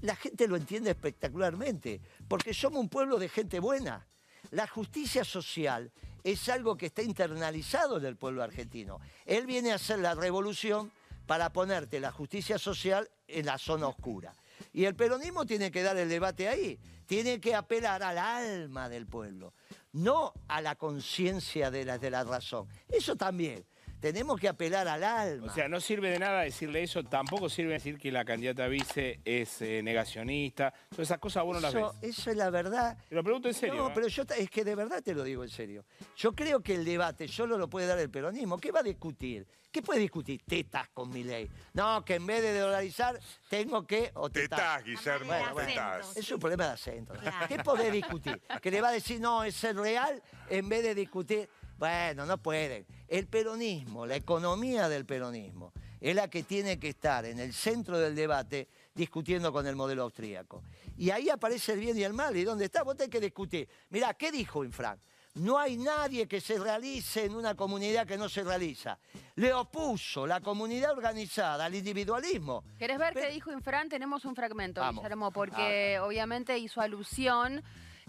[0.00, 4.06] la gente lo entiende espectacularmente, porque somos un pueblo de gente buena.
[4.50, 9.00] La justicia social es algo que está internalizado en el pueblo argentino.
[9.24, 10.92] Él viene a hacer la revolución
[11.26, 14.34] para ponerte la justicia social en la zona oscura.
[14.72, 19.06] Y el peronismo tiene que dar el debate ahí, tiene que apelar al alma del
[19.06, 19.54] pueblo,
[19.92, 22.68] no a la conciencia de la, de la razón.
[22.88, 23.64] Eso también,
[24.02, 25.46] tenemos que apelar al alma.
[25.46, 29.20] O sea, no sirve de nada decirle eso, tampoco sirve decir que la candidata vice
[29.24, 30.74] es eh, negacionista.
[30.90, 31.84] Todas esas cosas vos no las ves.
[32.02, 32.98] eso es la verdad.
[33.08, 33.76] Te lo pregunto en serio.
[33.76, 33.92] No, ¿eh?
[33.94, 35.84] pero yo es que de verdad te lo digo en serio.
[36.16, 38.58] Yo creo que el debate solo lo puede dar el peronismo.
[38.58, 39.46] ¿Qué va a discutir?
[39.70, 40.42] ¿Qué puede discutir?
[40.44, 41.48] Tetas con mi ley.
[41.72, 44.10] No, que en vez de dolarizar tengo que...
[44.14, 45.72] o Tetás, Guillermo, Bueno, bueno.
[46.14, 47.14] Es un problema de acento.
[47.14, 47.46] Claro.
[47.48, 48.42] ¿Qué podés discutir?
[48.60, 51.48] Que le va a decir, no, es el real, en vez de discutir.
[51.86, 52.86] Bueno, no pueden.
[53.08, 57.98] El peronismo, la economía del peronismo, es la que tiene que estar en el centro
[57.98, 60.62] del debate discutiendo con el modelo austríaco.
[60.96, 62.36] Y ahí aparece el bien y el mal.
[62.36, 62.84] ¿Y dónde está?
[62.84, 63.68] Vos tenés que discutir.
[63.90, 64.96] Mirá, ¿qué dijo Infran?
[65.34, 68.96] No hay nadie que se realice en una comunidad que no se realiza.
[69.34, 72.62] Le opuso la comunidad organizada al individualismo.
[72.78, 73.88] ¿Querés ver Pero- qué dijo Infran?
[73.88, 75.02] Tenemos un fragmento, Vamos.
[75.02, 77.60] Guillermo, porque obviamente hizo alusión,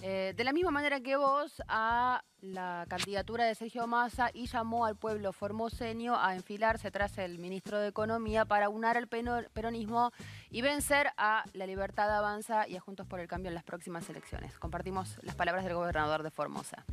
[0.01, 4.85] eh, de la misma manera que vos, a la candidatura de Sergio Massa y llamó
[4.85, 10.11] al pueblo formoseño a enfilarse tras el ministro de Economía para unar al peronismo
[10.49, 14.09] y vencer a La Libertad Avanza y a Juntos por el Cambio en las próximas
[14.09, 14.57] elecciones.
[14.59, 16.83] Compartimos las palabras del gobernador de Formosa.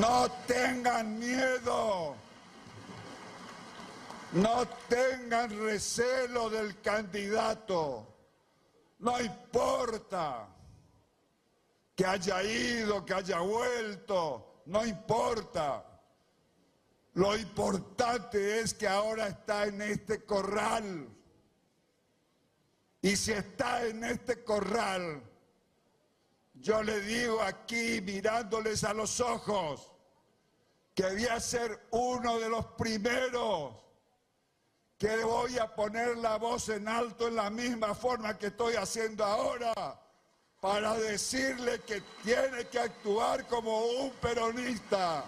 [0.00, 2.16] No tengan miedo.
[4.32, 8.08] No tengan recelo del candidato.
[8.98, 10.53] No importa
[11.94, 14.62] que haya ido, que haya vuelto.
[14.66, 15.84] No importa.
[17.14, 21.08] Lo importante es que ahora está en este corral.
[23.00, 25.22] Y si está en este corral,
[26.54, 29.90] yo le digo aquí mirándoles a los ojos
[30.94, 33.74] que voy a ser uno de los primeros
[34.96, 39.24] que voy a poner la voz en alto en la misma forma que estoy haciendo
[39.24, 40.03] ahora
[40.64, 45.22] para decirle que tiene que actuar como un peronista.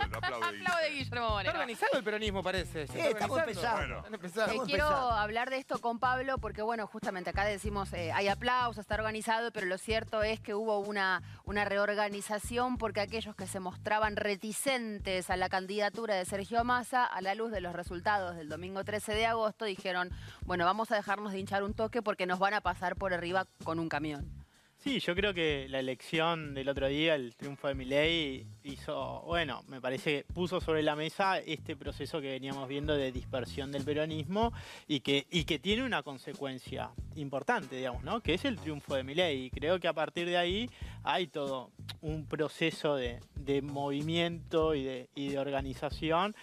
[0.00, 0.46] Aplaude, aplaude.
[0.62, 1.50] Aplaude Guillermo Está Moreno.
[1.52, 2.86] organizado el peronismo, parece.
[2.86, 3.96] ¿Se Sí, está estamos empezando.
[3.98, 4.52] Están empezando.
[4.52, 5.10] Eh, quiero empezando.
[5.12, 9.50] hablar de esto con Pablo porque, bueno, justamente acá decimos eh, hay aplausos, está organizado,
[9.52, 15.30] pero lo cierto es que hubo una, una reorganización porque aquellos que se mostraban reticentes
[15.30, 19.14] a la candidatura de Sergio Massa, a la luz de los resultados del domingo 13
[19.14, 20.10] de agosto, dijeron,
[20.44, 23.46] bueno, vamos a dejarnos de hinchar un toque porque nos van a pasar por arriba
[23.64, 24.45] con un camión.
[24.78, 29.64] Sí, yo creo que la elección del otro día, el triunfo de Milei, hizo, bueno,
[29.66, 33.84] me parece que puso sobre la mesa este proceso que veníamos viendo de dispersión del
[33.84, 34.52] peronismo
[34.86, 38.20] y que, y que tiene una consecuencia importante, digamos, ¿no?
[38.20, 39.46] Que es el triunfo de Milei.
[39.46, 40.70] Y creo que a partir de ahí
[41.02, 46.36] hay todo un proceso de, de movimiento y de, y de organización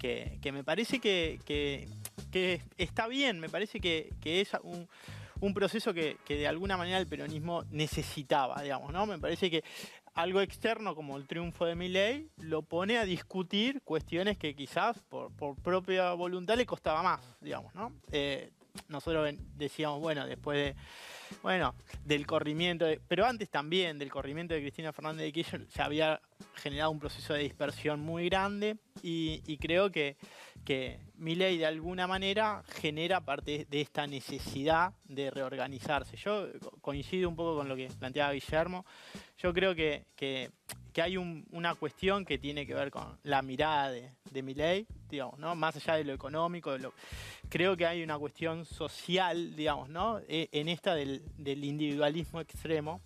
[0.00, 1.86] que, que me parece que, que-
[2.32, 4.88] que está bien, me parece que, que es un,
[5.44, 9.06] un proceso que, que de alguna manera el peronismo necesitaba, digamos, ¿no?
[9.06, 9.62] Me parece que
[10.14, 15.32] algo externo como el triunfo de Milei lo pone a discutir cuestiones que quizás por,
[15.32, 17.92] por propia voluntad le costaba más, digamos, ¿no?
[18.10, 18.50] Eh,
[18.88, 20.76] nosotros decíamos, bueno, después de,
[21.42, 26.20] bueno, del corrimiento, pero antes también del corrimiento de Cristina Fernández de Kirchner se había
[26.56, 30.16] generado un proceso de dispersión muy grande y, creo que,
[30.64, 36.16] que Milei de alguna manera genera parte de esta necesidad de reorganizarse.
[36.16, 38.84] Yo co- coincido un poco con lo que planteaba Guillermo.
[39.38, 40.50] Yo creo que, que-
[40.92, 44.86] que hay un- una cuestión que tiene que ver con la mirada de, de Milei,
[45.10, 45.54] digamos, ¿no?
[45.56, 46.94] Más allá de lo económico, de lo-
[47.48, 50.20] creo que hay una cuestión social, digamos, ¿no?
[50.28, 53.00] E- En esta del, del individualismo extremo,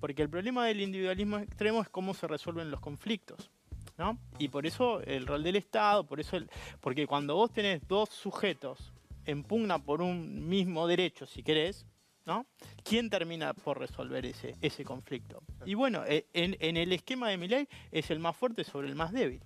[0.00, 3.50] porque el problema del individualismo extremo es cómo se resuelven los conflictos.
[3.98, 4.18] ¿no?
[4.38, 6.48] Y por eso el rol del Estado, por eso el-
[6.80, 8.92] porque cuando vos tenés dos sujetos
[9.26, 11.86] en pugna por un mismo derecho, si querés,
[12.24, 12.46] ¿no?
[12.82, 15.42] ¿Quién termina por resolver ese, ese conflicto?
[15.66, 18.94] Y bueno, eh, en, en el esquema de Milei es el más fuerte sobre el
[18.96, 19.42] más débil,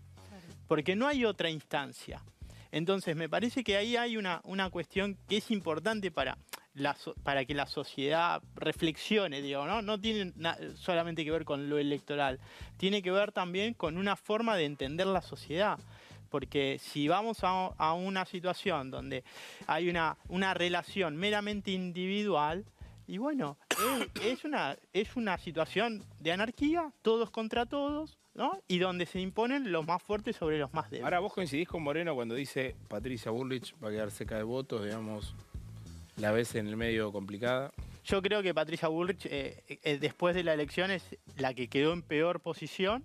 [0.68, 2.22] porque no hay otra instancia.
[2.70, 6.38] Entonces, me parece que ahí hay una, una cuestión que es importante para,
[7.22, 9.82] para que la sociedad reflexione, digo, ¿no?
[9.82, 10.32] No tiene
[10.76, 12.38] solamente que ver con lo electoral,
[12.76, 15.78] tiene que ver también con una forma de entender la sociedad.
[16.30, 19.24] Porque si vamos a, una situación donde
[19.66, 22.64] hay una, una relación meramente individual,
[23.06, 23.56] y bueno,
[24.22, 28.60] es, una, es una situación de anarquía, todos contra todos, ¿no?
[28.66, 31.04] Y donde se imponen los más fuertes sobre los más débiles.
[31.04, 34.84] Ahora vos coincidís con Moreno cuando dice Patricia Bullrich va a quedar seca de votos,
[34.84, 35.36] digamos,
[36.16, 37.72] la ves en el medio complicada.
[38.05, 41.92] Yo creo que Patricia Bullrich, eh, eh, después de la elección, es la que quedó
[41.92, 43.05] en peor posición.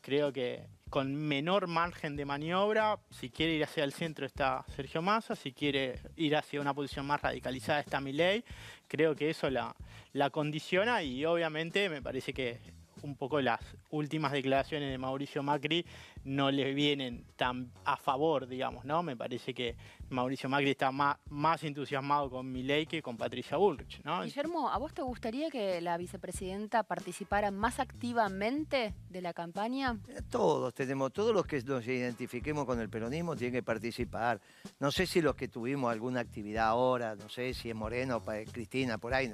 [0.00, 5.02] Creo que con menor margen de maniobra, si quiere ir hacia el centro está Sergio
[5.02, 8.44] Massa, si quiere ir hacia una posición más radicalizada está Milei.
[8.86, 9.74] Creo que eso la,
[10.12, 12.60] la condiciona y obviamente me parece que
[13.06, 15.86] un poco las últimas declaraciones de Mauricio Macri
[16.24, 19.02] no le vienen tan a favor, digamos, ¿no?
[19.02, 19.76] Me parece que
[20.10, 24.22] Mauricio Macri está más, más entusiasmado con Milei que con Patricia Bullrich, ¿no?
[24.22, 29.98] Guillermo, ¿a vos te gustaría que la vicepresidenta participara más activamente de la campaña?
[30.08, 34.40] Eh, Todos tenemos, todos los que nos identifiquemos con el peronismo tienen que participar.
[34.80, 38.98] No sé si los que tuvimos alguna actividad ahora, no sé si es Moreno, Cristina,
[38.98, 39.32] por ahí.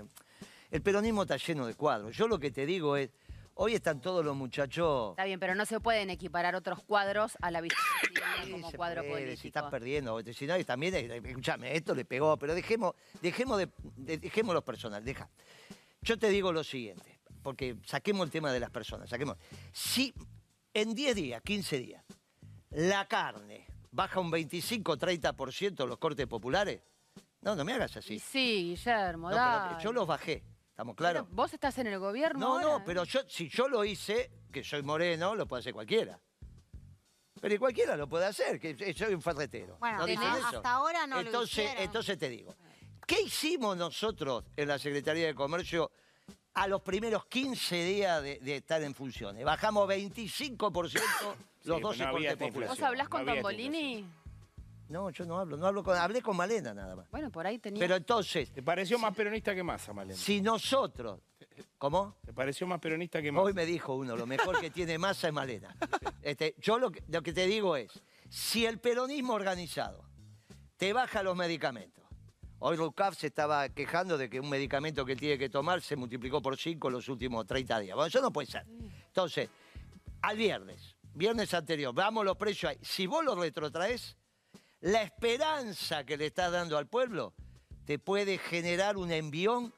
[0.70, 2.16] El peronismo está lleno de cuadros.
[2.16, 3.10] Yo lo que te digo es,
[3.54, 7.50] hoy están todos los muchachos Está bien, pero no se pueden equiparar otros cuadros a
[7.50, 9.40] la Sí, como se cuadro puede, político.
[9.42, 13.58] Si estás perdiendo, si no, y también, eh, escúchame, esto le pegó, pero dejemos, dejemos,
[13.58, 15.28] de, de- dejemos los personales, deja.
[16.00, 19.36] Yo te digo lo siguiente, porque saquemos el tema de las personas, saquemos.
[19.72, 20.12] Si
[20.74, 22.04] en 10 días, 15 días,
[22.70, 26.80] la carne baja un 25-30% los cortes populares,
[27.42, 28.18] no, no me hagas Y así.
[28.18, 31.26] sí, Guillermo, No, pero yo los bajé, ¿estamos claros?
[31.30, 34.64] Vos estás en el gobierno No, ahora, no, pero yo, si yo lo hice, que
[34.64, 36.18] soy moreno, lo puede hacer cualquiera.
[37.40, 39.76] Pero y cualquiera lo puede hacer, que eh, soy un ferretero.
[39.78, 40.56] Bueno, ¿No dicen tenés- eso?
[40.56, 41.82] hasta ahora no lo entonces, hicieron.
[41.84, 42.56] Entonces te digo,
[43.06, 45.90] ¿qué hicimos nosotros en la Secretaría de Comercio
[46.54, 49.44] a los primeros 15 días de, de estar en funciones?
[49.44, 50.58] Bajamos 25%
[51.64, 52.78] los pero 12 no había cortes esta populares.
[52.78, 54.06] ¿Vos hablás con No Tombolini?
[54.92, 57.10] No, yo no hablo, no hablo con, hablé con Malena nada más.
[57.10, 57.80] Bueno, por ahí tenía...
[57.80, 60.18] Pero entonces, ¿Te pareció más peronista que Massa, Malena?
[60.18, 61.22] si nosotros,
[61.78, 62.18] ¿cómo?
[62.22, 63.44] ¿Te pareció más peronista que Massa?
[63.44, 65.74] Hoy me dijo uno, lo mejor que tiene masa es Malena.
[66.20, 70.04] Este, yo lo que, lo que te digo es, si el peronismo organizado
[70.76, 72.04] te baja los medicamentos,
[72.60, 75.96] hoy Rucaf se estaba quejando de que un medicamento que él tiene que tomar se
[75.96, 77.96] multiplicó por 5 en los últimos 30 días.
[77.96, 78.64] Bueno, eso no puede ser.
[79.06, 79.48] Entonces,
[80.20, 82.78] al viernes, viernes anterior, vamos los precios ahí.
[82.82, 84.16] Si vos lo retrotraes,
[84.82, 87.34] la esperanza que le estás dando al pueblo
[87.84, 89.72] te puede generar un envión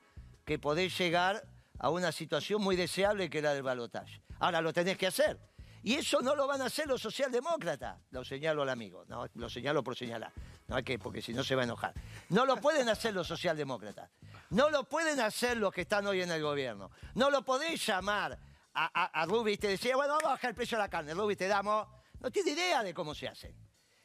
[0.44, 1.46] que podés llegar
[1.78, 4.22] a una situación muy deseable que es la del balotaje.
[4.40, 5.38] Ahora lo tenés que hacer.
[5.82, 8.00] Y eso no lo van a hacer los socialdemócratas.
[8.10, 10.32] Lo señalo al amigo, no, lo señalo por señalar.
[10.68, 11.92] No es que, porque si no se va a enojar.
[12.30, 14.10] No lo pueden hacer los socialdemócratas.
[14.48, 16.90] No lo pueden hacer los que están hoy en el gobierno.
[17.14, 18.38] No lo podés llamar
[18.72, 21.12] a, a, Rubi y te decía, bueno, vamos a bajar el precio de la carne.
[21.12, 21.86] Rubi, te damos.
[22.20, 23.54] No tiene idea de cómo se hace.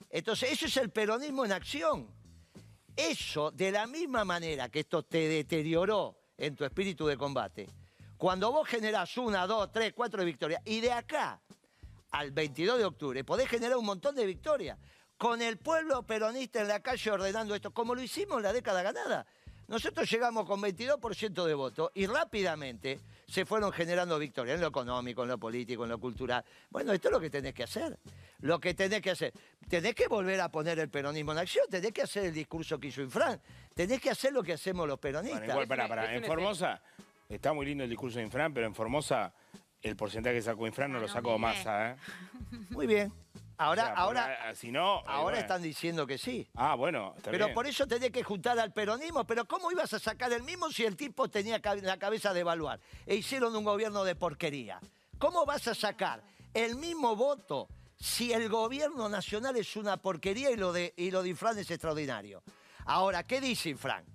[0.09, 2.07] Entonces, eso es el peronismo en acción.
[2.95, 7.67] Eso, de la misma manera que esto te deterioró en tu espíritu de combate,
[8.17, 11.41] cuando vos generás una, dos, tres, cuatro victorias, y de acá
[12.11, 14.77] al 22 de octubre podés generar un montón de victorias,
[15.17, 18.81] con el pueblo peronista en la calle ordenando esto, como lo hicimos en la década
[18.81, 19.25] ganada.
[19.69, 25.21] Nosotros llegamos con 22% de votos y rápidamente se fueron generando victorias en lo económico,
[25.21, 26.43] en lo político, en lo cultural.
[26.71, 27.99] Bueno, esto es lo que tenés que hacer.
[28.39, 29.31] Lo que tenés que hacer.
[29.67, 32.87] Tenés que volver a poner el peronismo en acción, tenés que hacer el discurso que
[32.87, 33.39] hizo Infran,
[33.75, 35.41] tenés que hacer lo que hacemos los peronistas.
[35.45, 36.15] Bueno, igual, pará.
[36.15, 36.81] es En Formosa,
[37.29, 39.31] está muy lindo el discurso de Infran, pero en Formosa
[39.83, 41.37] el porcentaje que sacó Infran no Ah, lo no, sacó.
[41.37, 41.95] Massa, ¿eh?
[42.71, 43.13] Muy bien.
[43.61, 44.99] Ahora, O sea, porque, ahora, ah, si no...
[44.99, 46.47] eh, ahora están diciendo que sí.
[46.55, 47.53] Ah, bueno, está Pero bien.
[47.55, 49.25] por eso tenés que juntar al peronismo.
[49.25, 52.79] Pero ¿cómo ibas a sacar el mismo si el tipo tenía la cabeza de evaluar?
[53.05, 54.79] E hicieron un gobierno de porquería.
[55.17, 57.67] ¿Cómo vas a sacar el mismo voto
[57.97, 61.69] si el gobierno nacional es una porquería y lo de, y lo de Infran es
[61.69, 62.41] extraordinario?
[62.85, 64.05] Ahora, ¿qué dice Infran?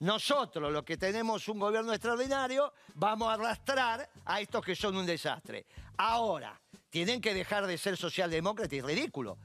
[0.00, 5.06] Nosotros, los que tenemos un gobierno extraordinario, vamos a arrastrar a estos que son un
[5.06, 5.64] desastre.
[5.98, 6.59] Ahora,
[6.90, 9.38] tienen que dejar de ser socialdemócratas y ridículo.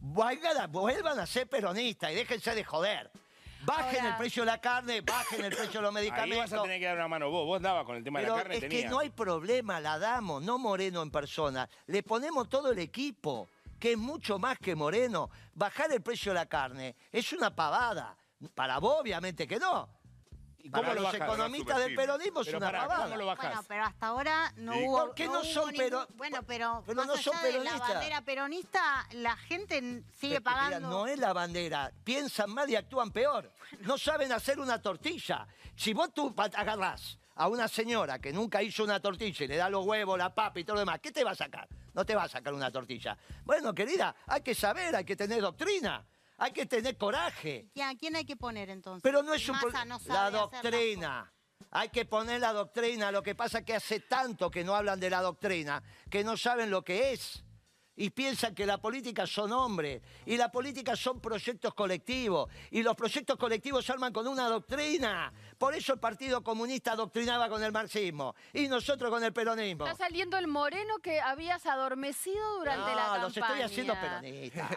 [0.00, 3.10] Vuelvan a, vuelvan a ser peronistas y déjense de joder.
[3.62, 6.50] Bajen Ahora- el precio de la carne, bajen el precio de los Ahí medicamentos.
[6.50, 7.46] vas a tener que dar una mano vos.
[7.46, 10.42] Vos dabas con el tema de la carne, es que no hay problema, la damos,
[10.42, 11.68] no Moreno en persona.
[11.86, 13.48] Le ponemos todo el equipo,
[13.80, 15.30] que es mucho más que Moreno.
[15.54, 18.16] Bajar el precio de la carne es una pavada.
[18.54, 19.88] Para vos, obviamente que no.
[20.66, 23.04] ¿Y cómo lo los economistas del peronismo es Pero una pará, pavada.
[23.04, 23.44] ¿cómo lo bajás?
[23.46, 24.84] Bueno, pero hasta ahora no ¿Y?
[24.84, 24.98] hubo.
[25.06, 27.42] ¿Por qué no hubo son ningún- pero- Bueno, pero, pero más no allá son de
[27.52, 27.88] la peronistas?
[27.88, 30.88] bandera peronista, la gente n- sigue Pero, mira, pagando.
[30.90, 31.92] no es la bandera.
[32.04, 33.52] Piensan mal y actúan peor.
[33.80, 35.46] No saben hacer una tortilla.
[35.76, 39.56] Si vos tú pa- agarrás a una señora que nunca hizo una tortilla y le
[39.56, 41.68] da los huevos, la papa y todo lo demás, ¿qué te va a sacar?
[41.94, 43.16] No te va a sacar una tortilla.
[43.44, 46.04] Bueno, querida, hay que saber, hay que tener doctrina,
[46.38, 47.68] hay que tener coraje.
[47.74, 49.02] ¿Y ¿A quién hay que poner entonces?
[49.02, 51.32] Pero no es un Massa pro- no la sabe hacer las doctrina.
[51.70, 53.10] Hay que poner la doctrina.
[53.10, 56.36] Lo que pasa es que hace tanto que no hablan de la doctrina que no
[56.36, 57.42] saben lo que es.
[57.98, 60.02] Y piensan que la política son hombres.
[60.26, 62.50] Y la política son proyectos colectivos.
[62.70, 65.32] Y los proyectos colectivos se arman con una doctrina.
[65.58, 68.34] Por eso el Partido Comunista doctrinaba con el marxismo.
[68.52, 69.86] Y nosotros con el peronismo.
[69.86, 73.22] Está saliendo el moreno que habías adormecido durante la No, campaña.
[73.22, 74.70] los estoy haciendo peronistas.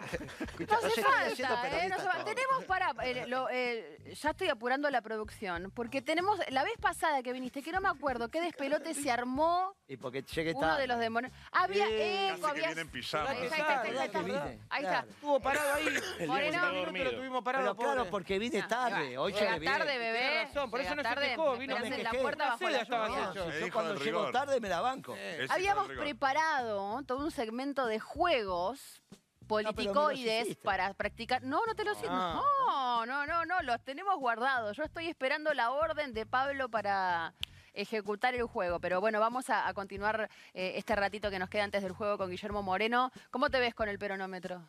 [0.70, 1.88] No hace falta, ¿eh?
[1.88, 2.12] No falta.
[2.12, 2.24] todos.
[2.24, 2.90] Tenemos para.
[3.04, 5.70] eh, lo- eh, ya estoy apurando la producción.
[5.74, 6.38] Porque tenemos.
[6.50, 10.22] La vez pasada que viniste, que no me acuerdo qué despelote se armó Y porque
[10.22, 10.82] llegué uno tarde.
[10.82, 11.34] de los de Moreno.
[11.52, 12.66] Había Eh, eco, que había.
[12.68, 13.30] viene en pijama.
[13.30, 14.66] Ahí está, Claro, ahí está, ahí claro está, que ahí está.
[14.74, 14.98] Ahí claro.
[15.00, 15.14] está.
[15.14, 15.86] Estuvo parado ahí.
[16.18, 16.70] El Moreno.
[17.10, 19.18] Se tuvimos parado, Pero claro, porque vine tarde.
[19.18, 19.72] Hoy Llega llegué bien.
[19.72, 20.44] tarde, bebé.
[20.44, 22.22] Razón, por eso no se tarde, quejó, me vino- me en la quejé.
[22.22, 23.30] puerta bajo la lluvia.
[23.30, 23.46] hecho.
[23.46, 24.32] No, yo cuando del llego rigor.
[24.32, 25.14] tarde me la banco.
[25.16, 26.04] Ese es Habíamos el rigor.
[26.04, 29.02] preparado todo un segmento de juegos
[29.46, 30.62] politicoides hiciste.
[30.64, 31.42] para practicar.
[31.42, 32.12] No, no te lo siento.
[32.16, 33.04] Ah.
[33.06, 34.76] No, no, no, no, los tenemos guardados.
[34.76, 37.34] Yo estoy esperando la orden de Pablo para
[37.74, 38.78] ejecutar el juego.
[38.80, 42.16] Pero bueno, vamos a, a continuar eh, este ratito que nos queda antes del juego
[42.18, 43.10] con Guillermo Moreno.
[43.30, 44.62] ¿Cómo te ves con el peronómetro?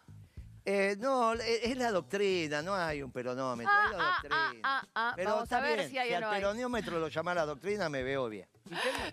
[0.63, 4.59] Eh, no, es la doctrina, no hay un peronómetro, Ah, es la ah, doctrina.
[4.63, 6.39] ah, ah, ah, Pero vamos está a ver bien, si hay o al no hay.
[6.41, 8.47] peronómetro lo llama la doctrina, me veo bien.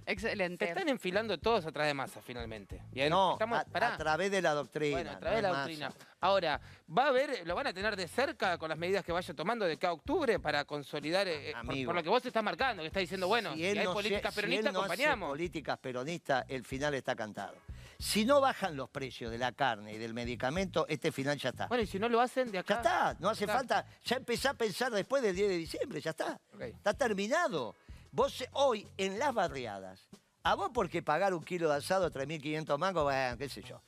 [0.07, 0.67] Excelente.
[0.67, 2.83] están enfilando todos atrás de masa, finalmente.
[2.91, 4.97] Bien, No, estamos- a, a través de la doctrina.
[4.97, 5.87] Bueno, a través de la doctrina.
[5.87, 5.99] masa.
[6.21, 6.61] Ahora,
[6.97, 9.65] ¿va a haber, lo van a tener de cerca con las medidas que vaya tomando
[9.65, 11.89] de cada octubre para consolidar, eh, eh, por, Amigo.
[11.89, 14.35] por lo que vos estás marcando, que estás diciendo, bueno, si, él hay no políticas
[14.35, 15.29] si peronistas, no hace acompañamos.
[15.31, 17.55] políticas peronistas, el final está cantado.
[18.01, 21.67] Si no bajan los precios de la carne y del medicamento, este final ya está.
[21.67, 22.75] Bueno, y si no lo hacen de Ya acá.
[22.77, 23.85] está, no hace falta.
[24.05, 26.41] Ya empezá a pensar después del 10 de diciembre, ya está.
[26.61, 27.75] Está terminado.
[28.13, 30.09] Vos eh, hoy en las barriadas,
[30.45, 33.83] a vos porque pagar un kilo de asado 3.500 mangos, bueno, qué sé yo.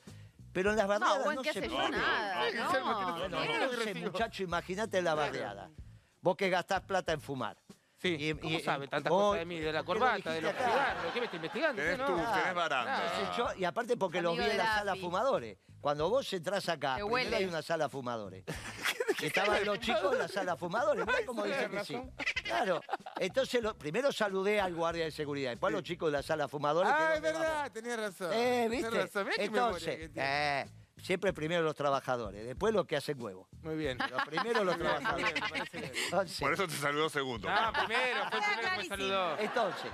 [0.52, 1.90] Pero en las barriadas No, no, buen qué se puede.
[1.90, 2.44] nada.
[2.52, 4.10] No, ¿qué Bueno, No, no, entonces, recibo.
[4.10, 5.70] muchacho, imagínate en la barriada.
[6.20, 7.56] Vos que gastás plata en fumar.
[8.00, 9.60] Sí, Y- ¿cómo y- sabe tantas vos- cosas de mí?
[9.60, 11.82] De la ¿por qué lo corbata, de los cigarros, ¿qué me está investigando?
[11.82, 12.32] Tenés ¿Usted tú, no?
[12.32, 13.36] tenés baranda.
[13.36, 15.58] Yo- y aparte porque los vi Amigo en la la sala fumadores.
[15.82, 17.36] Cuando vos entras acá, primero huele.
[17.36, 18.44] hay una sala fumadores.
[19.22, 21.04] Estaban los chicos en la sala fumadores.
[21.06, 22.00] Mirá cómo dicen que sí.
[22.44, 22.80] Claro.
[23.18, 25.50] Entonces, lo- primero saludé al guardia de seguridad.
[25.50, 26.90] Después a los chicos de la sala fumadores.
[26.90, 28.32] que Ah, es verdad, tenía razón.
[28.32, 28.90] Eh, ¿viste?
[28.90, 29.28] razón.
[29.36, 30.12] Que Entonces, tiene.
[30.16, 30.66] eh,
[31.02, 33.48] siempre primero los trabajadores, después los que hacen huevo.
[33.62, 33.98] Muy bien.
[33.98, 35.34] Pero primero los trabajadores.
[36.04, 37.48] Entonces, Por eso te saludó segundo.
[37.50, 39.38] Ah, primero, fue el primero que me saludó.
[39.38, 39.90] Entonces,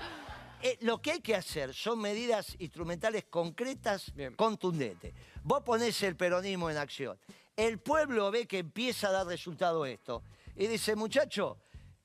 [0.62, 4.35] eh, lo que hay que hacer son medidas instrumentales concretas, Bien.
[4.35, 5.12] contundentes.
[5.42, 7.19] Vos ponés el peronismo en acción.
[7.57, 10.23] El pueblo ve que empieza a dar resultado esto.
[10.55, 11.59] Y dice, muchacho,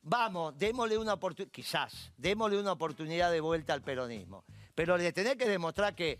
[0.03, 4.43] vamos, démosle una oportunidad, quizás, démosle una oportunidad de vuelta al peronismo.
[4.75, 6.19] Pero le tenés que demostrar que,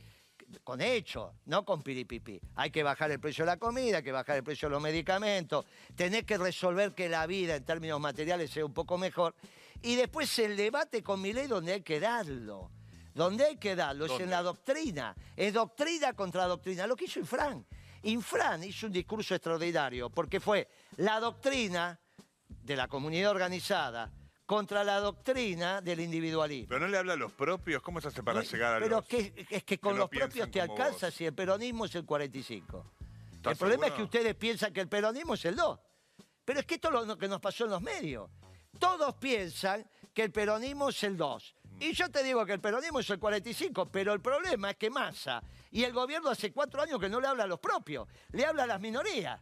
[0.64, 2.40] con hechos, no con piripipi.
[2.56, 4.82] Hay que bajar el precio de la comida, hay que bajar el precio de los
[4.82, 9.36] medicamentos, tenés que resolver que la vida en términos materiales sea un poco mejor.
[9.82, 12.72] Y después el debate con mi ley donde hay que darlo.
[13.14, 15.16] Donde hay que darlo es en la doctrina.
[15.36, 16.88] Es doctrina contra doctrina.
[16.88, 17.66] Lo que hizo Infran.
[18.04, 22.00] Infran hizo un discurso extraordinario porque fue la doctrina
[22.48, 24.12] de la comunidad organizada
[24.52, 26.68] contra la doctrina del individualismo.
[26.68, 28.98] Pero no le habla a los propios, ¿cómo se hace para No, llegar a Pero
[28.98, 29.06] los...?
[29.06, 31.16] que, es que con que los propios te alcanza vos?
[31.16, 32.92] si el peronismo es el 45.
[33.32, 35.80] ¿Estás El problema es que ustedes piensan que el peronismo es el 2.
[36.44, 38.30] Pero es que esto es lo que nos pasó en los medios.
[38.78, 41.56] Todos piensan que el peronismo es el 2.
[41.80, 44.90] Y yo te digo que el peronismo es el 45, pero el problema es que
[44.90, 48.46] Massa y el gobierno hace cuatro años que no le habla a los propios, le
[48.46, 49.40] habla a las minorías.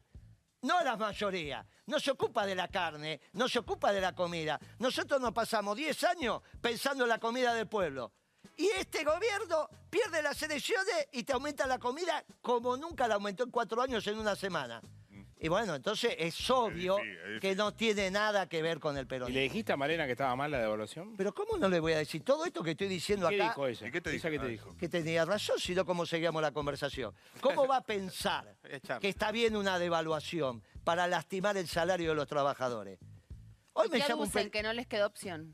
[0.61, 1.65] No la mayoría.
[1.85, 4.59] No se ocupa de la carne, no se ocupa de la comida.
[4.79, 8.11] Nosotros nos pasamos 10 años pensando en la comida del pueblo.
[8.57, 13.43] Y este gobierno pierde las elecciones y te aumenta la comida como nunca la aumentó
[13.43, 14.81] en cuatro años en una semana.
[15.41, 17.39] Y bueno, entonces es obvio difícil, es difícil.
[17.39, 19.41] que no tiene nada que ver con el ¿Y le peronismo.
[19.41, 21.15] dijiste a Malena que estaba mal la devaluación?
[21.15, 23.45] Pero ¿cómo no le voy a decir todo esto que estoy diciendo ¿Qué acá?
[23.53, 23.87] dijo ella?
[23.87, 24.29] ¿Y qué te ¿Esa dijo?
[24.29, 24.77] qué te Ah, dijo?
[24.77, 27.13] que tenía razón, sino cómo seguíamos la conversación.
[27.39, 28.53] ¿Cómo va a pensar
[28.99, 32.99] que está bien una devaluación para lastimar el salario de los trabajadores?
[33.73, 35.53] Hoy ¿Y me qué llama un que no les quedó opción.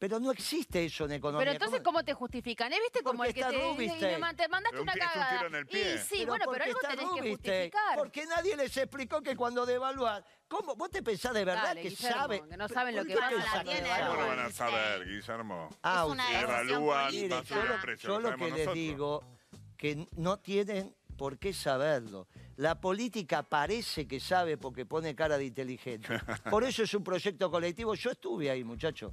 [0.00, 1.40] Pero no existe eso en economía.
[1.44, 2.72] Pero entonces, ¿cómo te justifican?
[2.72, 2.78] ¿Eh?
[2.82, 5.30] ¿Viste como el que te, te mandaste Pero un una un cagada?
[5.36, 5.94] tiro en el pie.
[5.94, 7.98] Y sí, bueno, pero algo tenés que justificar.
[7.98, 10.74] Porque nadie les explicó que cuando devalúan, ¿cómo?
[10.74, 12.42] ¿Vos te pensás de verdad Dale, que Guillermo, sabe?
[12.48, 14.06] que no saben lo ¿Por que la que tiene saben?
[14.06, 15.68] ¿Cómo lo van a saber, Guillermo?
[15.82, 18.74] Ah, Es una Evalúan, a yo, el lo- precio, yo lo que les nosotros.
[18.74, 19.24] digo,
[19.76, 22.26] que no tienen por qué saberlo.
[22.56, 26.08] La política parece que sabe porque pone cara de inteligente.
[26.50, 27.94] Por eso es un proyecto colectivo.
[27.94, 29.12] Yo estuve ahí, muchacho.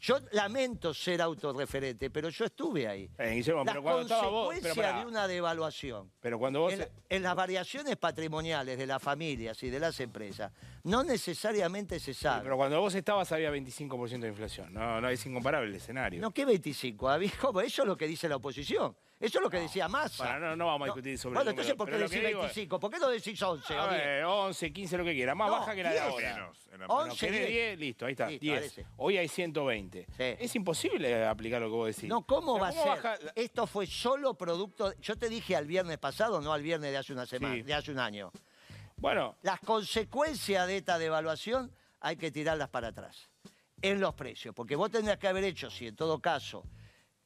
[0.00, 3.10] Yo lamento ser autorreferente, pero yo estuve ahí.
[3.18, 4.48] Eh, Las pero cuando estaba vos...
[4.54, 6.12] Pero, consecuencias pará, de una devaluación.
[6.20, 6.72] pero cuando vos...
[6.72, 10.52] En, en las variaciones patrimoniales de las familias y de las empresas,
[10.84, 12.44] no necesariamente se sabe.
[12.44, 14.72] Pero cuando vos estabas había 25% de inflación.
[14.72, 16.20] No, no es incomparable el escenario.
[16.20, 17.08] No, ¿qué 25?
[17.08, 18.94] Amigo, eso es lo que dice la oposición.
[19.20, 20.22] Eso es lo que decía Massa.
[20.24, 22.54] Para, no, no vamos a discutir sobre Bueno, entonces, ¿por qué decís que digo es-
[22.54, 22.78] 25?
[22.78, 24.04] ¿Por qué no decís 11 A o 10?
[24.04, 25.34] ver, 11, 15, lo que quiera.
[25.34, 26.06] Más No, baja que la de 10.
[26.08, 26.34] ahora.
[26.34, 27.48] Menos, en la- Once, Bueno, querés 10.
[27.50, 28.56] 10, listo, ahí está, Listo, 10.
[28.58, 28.86] parece.
[28.96, 30.06] Hoy hay 120.
[30.16, 30.22] Sí.
[30.38, 32.08] Es imposible aplicar lo que vos decís.
[32.08, 32.86] No, ¿cómo va a ser?
[32.86, 34.94] baja Esto fue solo producto.
[35.00, 37.62] Yo te dije al viernes pasado, no al viernes de hace una semana, Sí.
[37.62, 38.30] de hace un año.
[38.98, 43.28] Bueno, Las consecuencias de esta devaluación hay que tirarlas para atrás.
[43.82, 44.54] En los precios.
[44.54, 46.64] Porque vos tendrías que haber hecho, si en todo caso,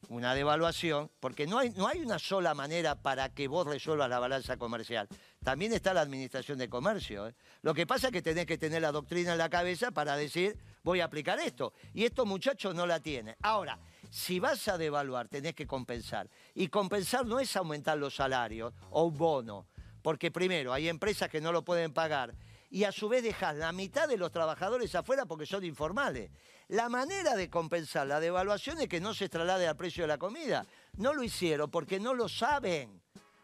[0.09, 4.19] una devaluación, porque no hay, no hay una sola manera para que vos resuelvas la
[4.19, 5.09] balanza comercial.
[5.43, 7.29] También está la administración de comercio.
[7.29, 7.35] ¿eh?
[7.63, 10.57] Lo que pasa es que tenés que tener la doctrina en la cabeza para decir,
[10.83, 11.73] voy a aplicar esto.
[11.95, 13.37] Y estos muchachos no la tienen.
[13.43, 13.79] Ahora,
[14.11, 16.29] si vas a devaluar, tenés que compensar.
[16.55, 19.67] Y compensar no es aumentar los salarios o un bono.
[20.03, 22.35] Porque primero, hay empresas que no lo pueden pagar
[22.73, 26.31] y a su vez dejas la mitad de los trabajadores afuera porque son informales.
[26.69, 30.17] La manera de compensar la devaluación es que no se traslade al precio de la
[30.19, 30.65] comida.
[30.97, 33.03] No lo hicieron porque no lo saben.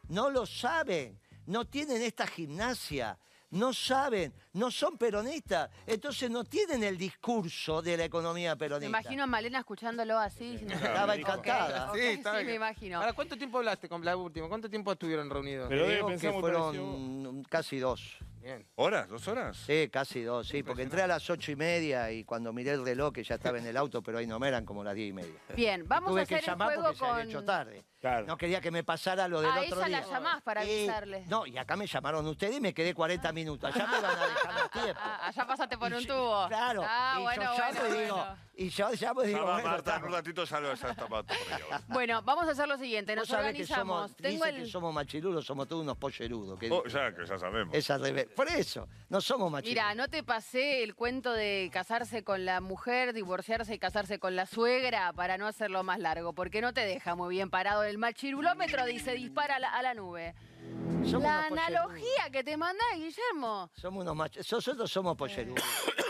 [0.09, 1.21] No lo saben.
[1.45, 3.19] No tienen esta gimnasia.
[3.51, 8.89] no saben, no son peronistas, entonces no tienen el discurso de la economía Me peronista.
[9.01, 10.51] imagino a Malena escuchándolo así.
[10.53, 11.91] diciendo, Estaba encantada.
[11.95, 12.47] Sí, está sí, bien.
[12.49, 12.99] me imagino.
[12.99, 14.49] Ahora, ¿cuánto tiempo hablaste con la última?
[14.49, 15.67] ¿Cuánto tiempo estuvieron reunidos?
[15.71, 18.19] Pero Creo que fueron casi dos.
[18.49, 18.67] Bien.
[18.77, 19.07] ¿Horas?
[19.11, 19.59] ¿Dos horas?
[19.59, 22.83] Sí, casi dos, sí, porque entré a las ocho y media y cuando miré el
[22.83, 25.11] reloj que ya estaba en el auto, pero ahí no me eran como las diez
[25.11, 25.35] y media.
[25.55, 27.29] Bien, vamos Tuve a hacer que el llamar juego porque se había con...
[27.29, 27.85] hecho tarde.
[28.01, 28.27] Claro.
[28.27, 30.11] No quería que me pasara lo del A otro ella la día.
[30.13, 31.25] llamás para Y- avisarle.
[31.27, 33.75] no, y acá me llamaron ustedes y me quedé 40 minutos.
[33.75, 35.01] Allá me van a dejar más tiempo.
[35.01, 36.47] Ah, allá pasaste por un tubo.
[36.49, 36.83] Claro.
[36.87, 38.37] Ah, y bueno, yo llamo bueno, y digo, bueno.
[38.55, 41.25] y yo llamo y digo, bueno, Marta, en un ratito ya lo está todo por
[41.29, 41.83] ahí ahora.
[41.89, 43.15] Bueno, vamos a hacer lo siguiente.
[43.17, 43.97] Nos Vos sabés que organizamos.
[44.11, 44.65] somos, Tengo dicen el...
[44.65, 46.59] que somos machirulos, somos todos unos pollerudos.
[46.59, 47.75] que Oh, ya, que ya sabemos.
[47.75, 48.29] Es al revés.
[48.39, 49.83] Por eso, no somos machirulos.
[49.83, 54.37] Mira, no te pasé el cuento de casarse con la mujer, divorciarse y casarse con
[54.37, 57.99] la suegra para no hacerlo más largo, porque no te deja muy bien parado el
[57.99, 60.37] machirulómetro, dice dispara a la, a la nube.
[61.05, 63.71] Somos La analogía que te mandá Guillermo.
[63.75, 64.53] Somos unos machos.
[64.53, 65.65] Nosotros somos pollerudos.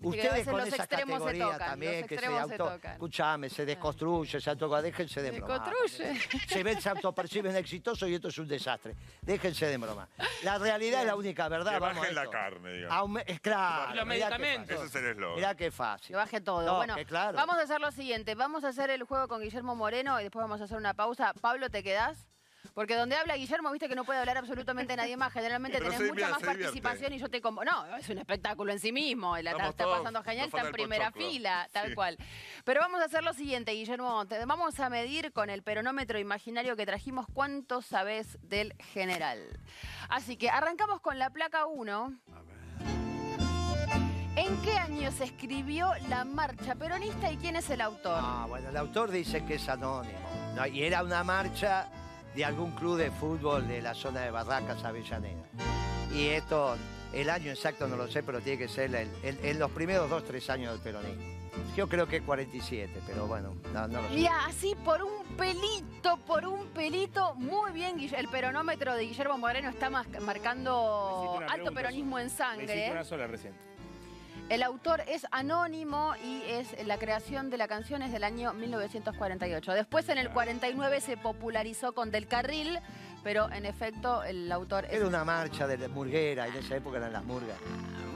[0.00, 2.56] Ustedes con los esa extremos se categoría tocan, también, los que se se auto...
[2.56, 2.92] tocan.
[2.92, 4.80] Escuchame, se desconstruye, se autoca...
[4.82, 5.64] Déjense de Se broma.
[5.64, 6.20] construye.
[6.46, 8.94] Se ven, se autoperciben exitosos y esto es un desastre.
[9.22, 10.08] Déjense de broma.
[10.44, 11.72] La realidad es la única verdad.
[11.72, 12.96] Que vamos a bajen la carne, digamos.
[12.96, 13.92] Aume- es claro.
[13.92, 14.76] Y los medicamentos.
[14.76, 15.34] Ese es el eslogan.
[15.36, 16.08] Mirá qué fácil.
[16.08, 16.62] Que baje todo.
[16.64, 17.36] No, bueno, que claro.
[17.36, 18.34] vamos a hacer lo siguiente.
[18.36, 21.34] Vamos a hacer el juego con Guillermo Moreno y después vamos a hacer una pausa.
[21.40, 22.28] Pablo, ¿te quedás?
[22.78, 25.32] Porque donde habla Guillermo, viste que no puede hablar absolutamente nadie más.
[25.32, 27.42] Generalmente Pero tenés mucha más participación y yo te...
[27.42, 29.36] convo- No, es un espectáculo en sí mismo.
[29.38, 31.28] La está pasando genial, está en primera pochoclo.
[31.28, 31.94] fila, tal Sí.
[31.96, 32.16] cual.
[32.62, 34.24] Pero vamos a hacer lo siguiente, Guillermo.
[34.28, 39.40] Te- vamos a medir con el peronómetro imaginario que trajimos cuánto sabes del general.
[40.08, 42.16] Así que arrancamos con la placa 1.
[44.36, 48.20] ¿En qué año se escribió la marcha peronista y quién es el autor?
[48.22, 50.16] Ah, bueno, el autor dice que es anónimo.
[50.54, 50.64] ¿no?
[50.64, 51.88] Y era una marcha
[52.38, 55.42] de algún club de fútbol de la zona de Barracas, Avellaneda.
[56.14, 56.76] Y esto,
[57.12, 60.08] el año exacto no lo sé, pero tiene que ser el- el- en los primeros
[60.08, 61.20] dos, tres años del peronismo.
[61.76, 64.14] Yo creo que es 47, pero bueno, no, no lo sé.
[64.14, 69.68] Mira, así por un pelito, por un pelito, muy bien, el peronómetro de Guillermo Moreno
[69.70, 72.88] está Me marcando alto pregunta peronismo en Me sangre.
[72.92, 73.52] una sola recién.
[74.48, 79.72] El autor es anónimo y es la creación de la canción es del año 1948.
[79.72, 82.78] Después en el 49 se popularizó con Del Carril,
[83.22, 86.96] pero en efecto el autor es Era una marcha de la murguera, en esa época
[86.96, 87.58] eran las murgas.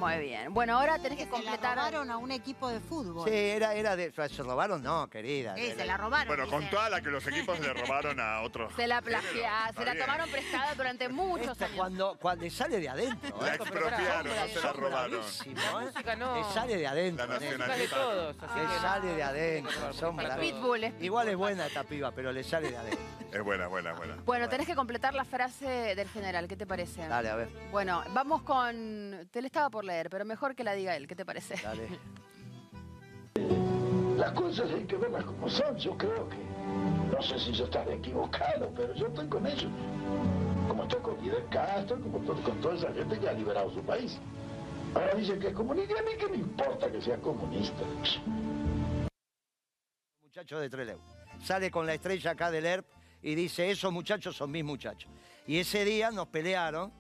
[0.03, 0.53] Muy bien.
[0.53, 1.77] Bueno, ahora tenés que Que se la completar.
[1.77, 3.29] robaron a un equipo de fútbol.
[3.29, 4.13] Sí, era, era de.
[4.13, 4.83] ¿Se robaron?
[4.83, 5.55] No, querida.
[5.55, 6.27] Sí, Era- se la robaron.
[6.37, 8.73] Bueno, con toda la que los equipos le robaron a otros.
[8.75, 11.77] Se la géneros, plagia, está se la tomaron prestada durante muchos años.
[11.77, 13.39] cuando, cuando le sale de adentro.
[13.41, 13.55] La ¿eh?
[13.57, 15.11] expropiaron, no se la robaron.
[15.11, 15.85] bravísimos, La ¿eh?
[15.87, 16.37] música no.
[16.37, 17.27] Le sale de adentro.
[17.27, 17.39] La ¿eh?
[18.41, 20.17] Así Le sale de adentro, son.
[20.17, 23.05] Pitbull, Igual es buena esta piba, pero le sale de adentro.
[23.33, 24.17] Es buena, buena, buena.
[24.27, 27.07] Bueno, tenés que completar la frase del general, ¿qué te parece?
[27.09, 29.27] Dale, a ver, Bueno, vamos con.
[29.31, 31.55] Te la estaba por leer, pero mejor que la diga él, ¿qué te parece?
[31.63, 31.89] dale.
[34.17, 36.37] Las cosas hay que verlas como son, yo creo que.
[37.11, 39.71] No sé si yo estaré equivocado, pero yo estoy con ellos.
[40.69, 43.83] Como estoy con Fidel Castro, como estoy con toda esa gente que ha liberado su
[43.83, 44.19] país.
[44.95, 47.83] Ahora dicen que es comunista, y a mí que me importa que sea comunista.
[50.23, 50.99] Muchacho de Trelew.
[51.43, 52.87] Sale con la estrella acá del ERP
[53.23, 55.11] y dice, esos muchachos son mis muchachos.
[55.47, 56.93] Y ese día nos pelearon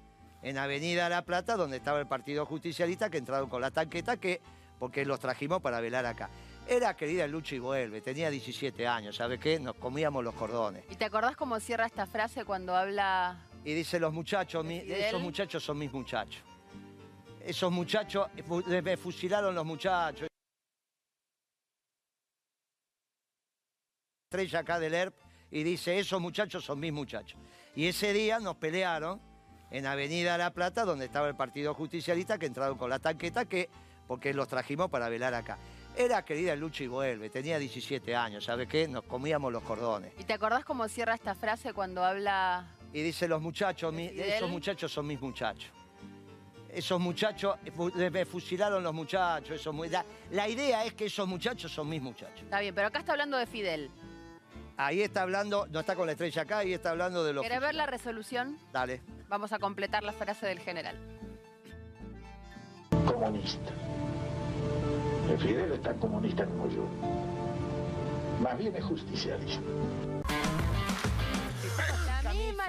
[0.43, 4.41] en Avenida La Plata, donde estaba el Partido Justicialista, que entraron con la tanqueta, que,
[4.79, 6.29] porque los trajimos para velar acá.
[6.69, 9.59] Era querida Lucho y vuelve, tenía 17 años, ¿sabe qué?
[9.59, 10.85] Nos comíamos los cordones.
[10.91, 15.21] ¿Y te acordás cómo cierra esta frase cuando habla Y dice, los muchachos, mi- esos
[15.21, 16.43] muchachos son mis muchachos.
[17.45, 20.29] Esos muchachos, fu- me fusilaron los muchachos.
[24.31, 25.15] Estrella acá del ERP
[25.51, 27.39] y dice, esos muchachos son mis muchachos.
[27.77, 29.21] Y ese día nos pelearon
[29.73, 33.69] en Avenida La Plata, donde estaba el Partido Justicialista, que entraron con la tanqueta, que,
[34.07, 35.59] porque los trajimos para velar acá.
[35.97, 38.87] Era querida el Lucho y vuelve, tenía 17 años, ¿sabe qué?
[38.87, 40.13] Nos comíamos los cordones.
[40.19, 44.49] ¿Y te acordás cómo cierra esta frase cuando habla Y dice, los muchachos, mi- esos
[44.51, 45.71] muchachos son mis muchachos.
[46.71, 49.61] Esos muchachos, fu- me fusilaron los muchachos.
[49.61, 52.41] Esos, la, la idea es que esos muchachos son mis muchachos.
[52.43, 53.91] Está bien, pero acá está hablando de Fidel.
[54.77, 57.43] Ahí está hablando, no está con la estrella acá, ahí está hablando de los...
[57.43, 58.59] ¿Querés ver la resolución?
[58.73, 59.01] Dale.
[59.29, 60.97] Vamos a completar la frase del general.
[63.07, 63.73] Comunista.
[65.31, 66.87] El Fidel es tan comunista como yo.
[68.41, 69.61] Más bien es justicialista.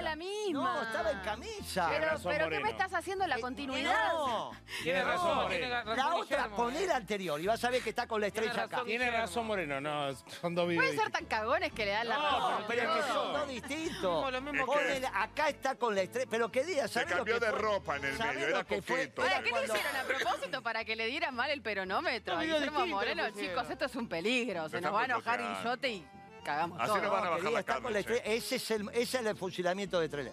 [0.00, 0.24] misma, la misma.
[0.44, 0.74] misma.
[0.74, 1.86] No, estaba en camisa.
[1.88, 2.64] Tiene Pero, razón, pero ¿qué Moreno.
[2.64, 4.12] me estás haciendo la Eh, continuidad?
[4.12, 4.50] No.
[4.82, 5.68] Tiene No, razón, Moreno.
[5.94, 8.64] La otra, poné la anterior y vas a ver que está con la Tiene estrella
[8.66, 8.76] acá.
[8.76, 8.86] razón.
[8.88, 10.84] Tiene razón Moreno, no, son dos videos.
[10.84, 12.64] Pueden ser tan cagones que le dan la No, razón.
[12.68, 14.00] Pero es que son dos distintos.
[14.16, 16.26] Como lo mismo Es que- que- Ponele- acá está con la estrella.
[16.30, 17.60] Pero qué día, Se ¿sabes lo cambió que de fue?
[17.60, 18.96] ropa en el ¿Sabés medio, lo era que fue?
[18.96, 19.22] coqueto.
[19.22, 22.38] ¿qué le cuando- hicieron a propósito para que le dieran mal el peronómetro?
[22.38, 23.50] Guillermo le Moreno, pusieron.
[23.56, 24.68] chicos, esto es un peligro.
[24.68, 25.40] Se nos va a enojar.
[25.40, 26.06] Guillote y
[26.44, 27.02] cagamos Así todo.
[27.02, 28.22] no van a bajar la carne, che.
[28.24, 30.32] Ese es el, ese es el fusilamiento de estrella.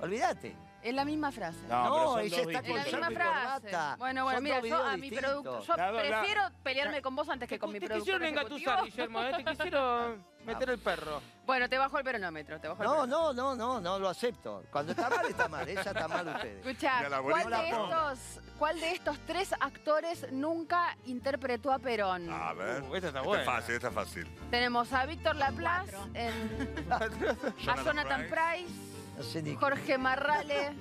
[0.00, 0.56] Olvídate.
[0.84, 1.56] Es la misma frase.
[1.62, 2.92] No, pero son dos está Es la con distintos.
[2.92, 3.40] misma frase.
[3.70, 3.96] corbata.
[3.98, 5.30] Bueno, bueno, Son mira, dos yo a mi distintos.
[5.42, 8.28] producto, yo La- la- prefiero pelearme con vos antes que con mi Te productor quisieron
[8.28, 8.84] engatusar.
[8.84, 9.32] Guillermo, ¿eh?
[9.34, 11.22] te quisieron meter el perro.
[11.46, 13.32] Bueno, te bajo el peronómetro, te bajo el No, peronómetro.
[13.34, 14.62] no, no, no, no lo acepto.
[14.70, 15.66] Cuando está mal, está mal.
[15.68, 16.64] Esa está mal ustedes.
[16.66, 17.62] Mira la ¿cuál bolita.
[17.62, 22.28] de, No la estos, ¿cuál de estos tres actores nunca interpretó a Perón?
[22.30, 22.82] A ver.
[22.82, 23.42] Uh, esta está Esta buena.
[23.42, 24.26] es fácil, esta es fácil.
[24.50, 28.93] Tenemos a Víctor Laplace, en- a Jonathan Jonathan Price.
[29.16, 30.72] No sé ni Jorge Marrale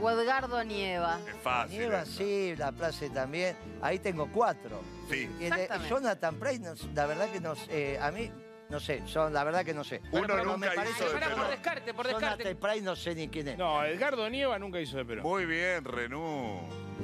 [0.00, 1.18] o Edgardo Nieva.
[1.28, 1.78] Es fácil.
[1.78, 2.10] Nieva, esta.
[2.16, 3.56] sí, la plaza también.
[3.80, 4.80] Ahí tengo cuatro.
[5.10, 5.28] Sí.
[5.38, 5.88] Y de- Exactamente.
[5.88, 7.94] Jonathan Price, no sé, la verdad que no sé.
[7.94, 8.30] eh, a mí,
[8.70, 10.00] no sé, son, la verdad que no sé.
[10.12, 11.50] Uno Pero nunca me hizo parece de que Pará, por Perón.
[11.50, 12.54] descarte, por Jonathan descarte.
[12.56, 13.58] Price no sé ni quién es.
[13.58, 15.24] No, Edgardo Nieva nunca hizo de Perón.
[15.24, 16.60] Muy bien, Renú.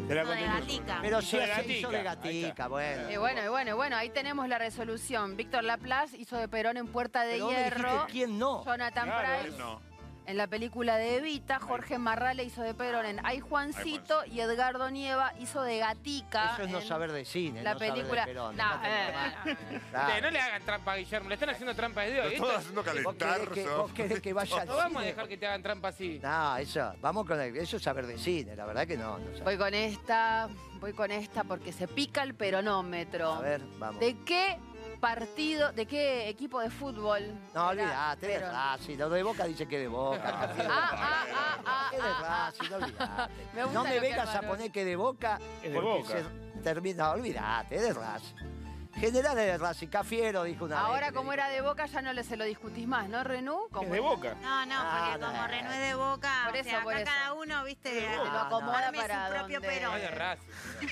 [0.07, 0.43] Te la No, de.
[0.45, 0.99] Gatica.
[1.03, 1.73] Pero Hizo sí de Gatica.
[1.75, 2.69] hizo de Ahí gatica, está.
[2.69, 3.11] bueno.
[3.11, 5.37] Y bueno, y bueno, y bueno, ahí tenemos la resolución.
[5.37, 8.07] Víctor Laplace hizo de Perón en Puerta de Pero vos me dijiste Hierro.
[8.11, 8.64] quién no.
[8.64, 9.83] Jonathan Claro, Price No.
[10.29, 11.59] En la película de Evita.
[11.59, 14.24] Jorge Marrale hizo de Perón en Ay Juancito.
[14.26, 16.53] Y Edgardo Nieva hizo de Gatica.
[16.53, 18.24] Eso es no en saber de cine, La no saber de película.
[18.26, 19.12] Perón, No, eh,
[19.47, 19.57] eh.
[19.97, 22.24] Ustedes no le hagan trampa a Guillermo, le están haciendo trampa de Dios.
[22.24, 22.45] Lo ¿viste?
[22.47, 23.39] todos haciendo ¿Vos calentar.
[23.39, 23.76] querés que, sos.
[23.79, 25.07] vos querés que vaya al No vamos a cine?
[25.12, 26.20] dejar que te hagan trampa así.
[26.22, 29.18] No, eso, vamos con el- eso es saber de cine, la verdad que no.
[29.45, 30.49] Voy con esta,
[30.79, 33.33] voy con esta porque se pica el peronómetro.
[33.33, 33.99] A ver, vamos.
[34.01, 34.59] ¿De qué
[35.01, 37.23] partido, de qué equipo de fútbol?
[37.55, 38.39] No, era olvidate, de?
[38.39, 38.97] Racing.
[38.99, 40.55] Lo de Boca dice que de Boca.
[40.71, 43.33] Ah, ah, ah, ah, Es de ah, Racing, olvidate.
[43.55, 46.09] Me gusta No me vengas a poner que de Boca Es de porque Boca.
[46.55, 48.35] se termina, olvidate, es de Racing.
[49.01, 52.03] General es de Racing, Cafiero dijo una vez Ahora, que como era de Boca, ya
[52.03, 53.67] no le se lo discutís más, ¿no, Renú?
[53.67, 54.35] Es Como de Boca.
[54.43, 55.27] No, no, Ah, porque no.
[55.33, 57.11] como Renú es de Boca, Por o eso, sea, por acá eso.
[57.13, 59.61] cada uno, viste, lo acomoda su para propio.
[59.69, 60.49] Ay, de Racing.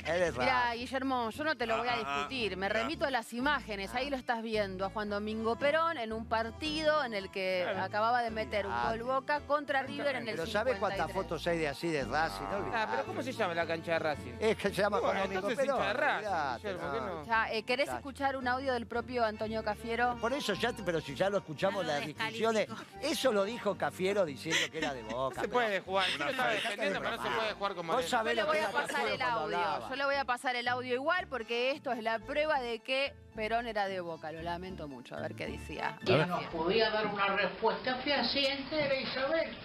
[0.06, 0.74] Es de Mira.
[0.74, 2.56] Guillermo, yo no te lo voy a Ah, ah, discutir.
[2.56, 3.94] Me remito a las imágenes.
[3.94, 7.82] Ahí lo estás viendo a Juan Domingo Perón en un partido en el que Claro.
[7.84, 11.14] acababa de meter un gol Boca contra River en el Pero ¿sabes cuántas 53.
[11.14, 12.44] fotos hay de así de Racing?
[12.44, 14.32] No Ah, pero ¿cómo se llama la cancha de Racing?
[14.40, 15.76] Es que se llama Juan Domingo entonces Perón.
[15.80, 20.16] hincha de Racing, eh, ¿Querés Escuchar un audio del propio Antonio Cafiero?
[20.20, 22.68] Por eso ya, pero si ya lo escuchamos las discusiones,
[23.02, 25.36] eso lo dijo Cafiero diciendo que era de Boca.
[25.36, 26.08] No se puede jugar.
[26.10, 28.48] Yo lo estaba defendiendo, pero no se puede jugar como Vos sabés Yo le lo
[28.48, 29.88] voy a pasar el audio.
[29.88, 33.14] Yo le voy a pasar el audio igual porque esto es la prueba de que
[33.34, 34.32] Perón era de Boca.
[34.32, 35.16] Lo lamento mucho.
[35.16, 35.98] A ver qué decía.
[36.04, 39.56] Quien nos podía dar una respuesta fehaciente era Isabel.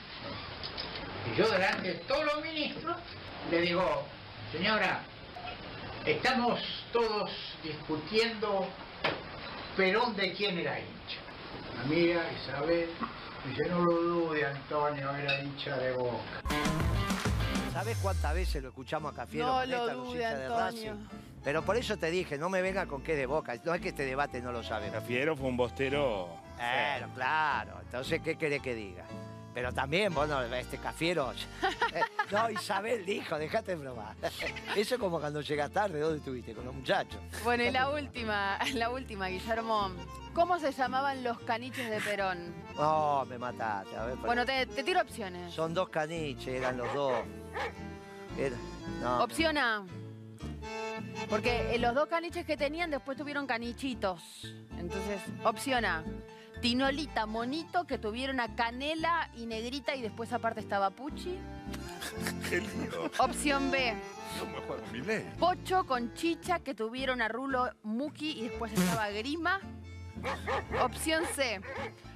[1.32, 2.98] Y yo delante de todos los ministros
[3.50, 4.04] le digo,
[4.52, 5.02] señora,
[6.06, 6.60] estamos
[6.92, 7.32] todos
[7.64, 8.68] discutiendo
[9.76, 11.20] Perón de quién era hincha.
[11.78, 12.90] La mira Isabel,
[13.48, 16.42] dice, no lo dude Antonio, era hincha de Boca.
[17.74, 20.58] ¿Sabés cuántas veces lo escuchamos a Cafiero No con lo esta, dude, de Antonio.
[20.58, 21.08] Racing?
[21.44, 23.56] Pero por eso te dije, no me venga con qué de Boca.
[23.64, 24.96] No es que este debate no lo sabemos.
[24.96, 26.30] Cafiero fue un bostero.
[26.58, 27.80] Claro, claro.
[27.82, 29.06] Entonces, ¿qué querés que diga?
[29.54, 31.32] Pero también, bueno, este Cafiero...
[31.94, 32.00] Eh,
[32.32, 34.16] no, Isabel dijo, dejate de bromar.
[34.78, 36.54] Eso es como cuando llegas tarde, ¿dónde estuviste?
[36.54, 37.20] Con los muchachos.
[37.44, 39.92] Bueno, y la última, la última, Guillermo.
[40.34, 42.54] ¿Cómo se llamaban los caniches de Perón?
[42.78, 43.98] No, me mataste.
[43.98, 45.54] A ver, Bueno, te, te tiro opciones.
[45.54, 47.14] Son dos caniches, eran los dos.
[48.38, 48.56] Era-
[49.02, 49.86] no, Opción A.
[51.30, 54.22] Porque eh, los dos caniches que tenían después tuvieron canichitos.
[54.78, 56.04] Entonces, opción A.
[56.62, 61.38] Tinolita, Monito, que tuvieron a Canela y Negrita y después aparte estaba Puchi.
[62.50, 63.12] Qué lío.
[63.18, 63.96] Opción B.
[64.38, 65.28] No me juego mi ley.
[65.40, 69.60] Pocho con Chicha, que tuvieron a Rulo Muki y después estaba Grima.
[70.84, 71.62] Opción C.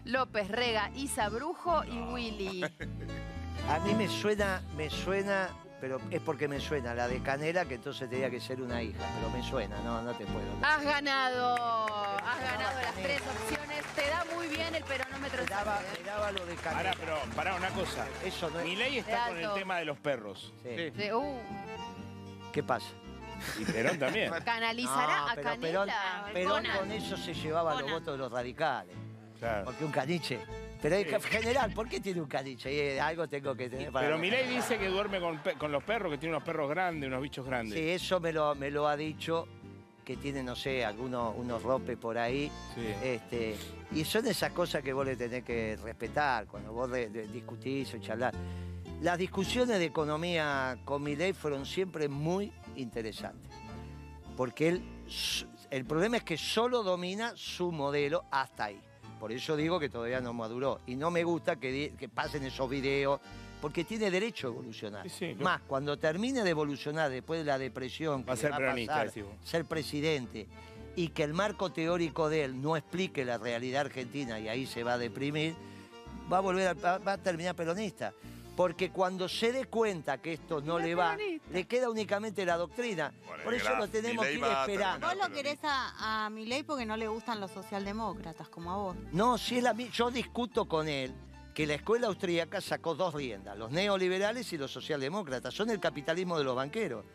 [0.04, 2.62] López, Rega, Isa Brujo y Willy.
[3.70, 5.50] A mí me suena, me suena,
[5.80, 9.04] pero es porque me suena la de Canela, que entonces tenía que ser una hija,
[9.16, 10.46] pero me suena, no, no te puedo.
[10.62, 11.56] Has ganado.
[12.18, 13.84] Has ganado las tres opciones.
[13.96, 15.44] Te da muy bien el peronómetro.
[15.44, 16.00] Me daba, ¿eh?
[16.00, 16.92] me daba lo de Canela.
[16.92, 18.06] Pará, pero pará una cosa.
[18.24, 18.66] Eso no es.
[18.66, 20.54] Mi ley está con el tema de los perros.
[20.64, 20.92] Sí.
[20.96, 21.40] Sí, uh,
[22.52, 22.88] ¿Qué pasa?
[23.60, 24.32] Y Perón también.
[24.46, 26.30] canalizará No, a pero Canela.
[26.34, 28.96] Perón, Perón con eso se llevaba los votos de los radicales.
[29.40, 29.66] Claro.
[29.66, 30.40] Porque un caniche.
[30.90, 32.96] Pero que, general, ¿por qué tiene un caniche?
[32.96, 34.08] Eh, algo tengo que tener para.
[34.08, 36.70] Pero mi ley dice que duerme con, pe- con los perros, que tiene unos perros
[36.70, 37.74] grandes, unos bichos grandes.
[37.78, 39.48] Sí, eso me lo, me lo ha dicho
[40.04, 42.52] que tiene, no sé, algunos unos ropes por ahí.
[43.04, 43.56] Este,
[43.92, 47.92] y son esas cosas que vos le tenés que respetar cuando vos de- de- discutís
[47.96, 48.34] o charlás.
[49.02, 53.52] Las discusiones de economía con Milei fueron siempre muy interesantes.
[54.38, 58.80] Porque él, s- el problema es que solo domina su modelo hasta ahí.
[59.26, 60.82] Por eso digo que todavía no maduró.
[60.86, 63.20] Y no me gusta que, pasen esos videos,
[63.60, 65.10] porque tiene derecho a evolucionar.
[65.44, 69.08] Más, cuando termine de evolucionar después de la depresión que Va a ser peronista, pasar,
[69.44, 70.46] ser presidente,
[70.96, 74.84] y que el marco teórico de él no explique la realidad argentina y ahí se
[74.84, 75.56] va a deprimir,
[76.32, 78.14] va a volver a, va- va a terminar peronista.
[78.56, 81.18] Porque cuando se dé cuenta que esto no le va,
[81.52, 83.14] le queda únicamente la doctrina.
[83.44, 85.08] Por eso lo tenemos que ir esperando.
[85.08, 88.98] Vos lo querés a, a Milei porque no le gustan los socialdemócratas, como a vos.
[89.12, 91.14] No, si es la yo discuto con él
[91.54, 96.38] que la escuela austríaca sacó dos riendas, los neoliberales y los socialdemócratas, son el capitalismo
[96.38, 97.06] de los banqueros.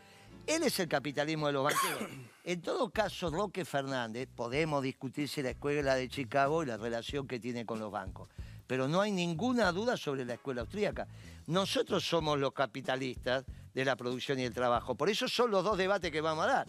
[0.46, 2.10] Él es el capitalismo de los banqueros.
[2.42, 7.28] En todo caso, Roque Fernández, podemos discutir si la escuela de Chicago y la relación
[7.28, 8.30] que tiene con los bancos.
[8.70, 11.08] Pero no hay ninguna duda sobre la escuela austríaca.
[11.48, 13.44] Nosotros somos los capitalistas
[13.74, 14.94] de la producción y el trabajo.
[14.94, 16.68] Por eso son los dos debates que vamos a dar.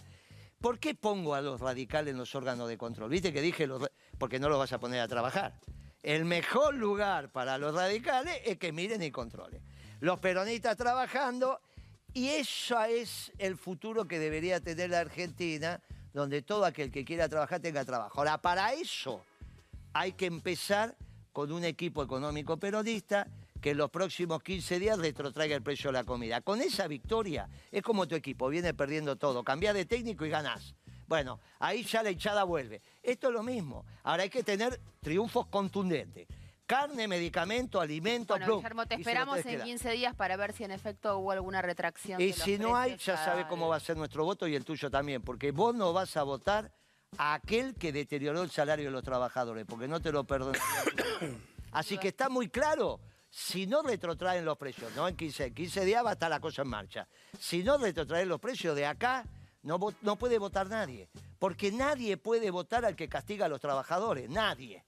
[0.59, 3.11] ¿Por qué pongo a los radicales en los órganos de control?
[3.11, 3.87] Viste que dije, los
[4.17, 5.53] porque no los vas a poner a trabajar.
[6.01, 9.61] El mejor lugar para los radicales es que miren y controlen.
[9.99, 11.61] Los peronistas trabajando
[12.15, 15.79] y eso es el futuro que debería tener la Argentina,
[16.15, 18.17] donde todo aquel que quiera trabajar tenga trabajo.
[18.17, 19.23] Ahora, para eso
[19.93, 20.95] hay que empezar
[21.31, 23.27] con un equipo económico peronista
[23.61, 26.41] que en los próximos 15 días retrotraiga el precio de la comida.
[26.41, 30.73] Con esa victoria es como tu equipo, viene perdiendo todo, cambiás de técnico y ganás.
[31.07, 32.81] Bueno, ahí ya la hinchada vuelve.
[33.03, 33.85] Esto es lo mismo.
[34.03, 36.27] Ahora hay que tener triunfos contundentes.
[36.65, 38.57] Carne, medicamento, alimento, Bueno, plum.
[38.59, 39.67] Guillermo, te esperamos en dar.
[39.67, 42.21] 15 días para ver si en efecto hubo alguna retracción.
[42.21, 44.55] Y de los si no hay, ya sabe cómo va a ser nuestro voto y
[44.55, 46.71] el tuyo también, porque vos no vas a votar
[47.17, 50.63] a aquel que deterioró el salario de los trabajadores, porque no te lo perdonaría.
[51.71, 52.99] Así que está muy claro,
[53.29, 56.39] si no retrotraen los precios, no en 15, en 15 días va a estar la
[56.39, 57.07] cosa en marcha.
[57.39, 59.25] Si no retrotraen los precios de acá,
[59.63, 61.09] no, no puede votar nadie,
[61.39, 64.83] porque nadie puede votar al que castiga a los trabajadores, nadie.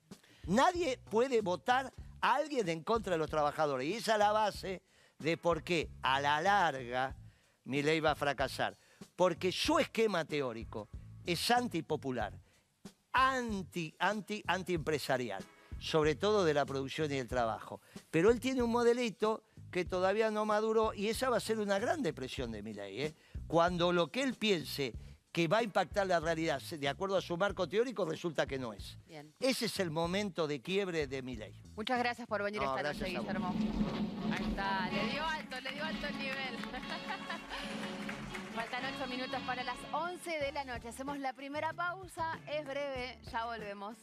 [0.46, 3.88] Nadie puede votar a alguien en contra de los trabajadores.
[3.88, 4.82] Y esa es la base
[5.20, 7.16] de por qué a la larga
[7.64, 8.78] mi ley va a fracasar.
[9.16, 10.90] Porque su esquema teórico
[11.26, 12.34] es antipopular,
[13.12, 15.44] anti, anti, antiempresarial,
[15.80, 17.82] sobre todo de la producción y el trabajo.
[18.12, 21.80] Pero él tiene un modelito que todavía no maduró y esa va a ser una
[21.80, 23.02] gran depresión de mi ley.
[23.02, 23.14] ¿eh?
[23.48, 24.94] Cuando lo que él piense
[25.32, 28.72] que va a impactar la realidad de acuerdo a su marco teórico resulta que no
[28.72, 29.00] es.
[29.08, 29.34] Bien.
[29.40, 31.60] Ese es el momento de quiebre de mi ley.
[31.76, 33.06] Muchas gracias por venir No, esta noche.
[33.06, 33.56] Guillermo.
[34.32, 36.58] Ahí está, le dio alto, le dio alto el nivel.
[38.56, 40.90] Faltan ocho minutos para las 11 de la noche.
[40.90, 43.98] Hacemos la primera pausa, es breve, ya volvemos.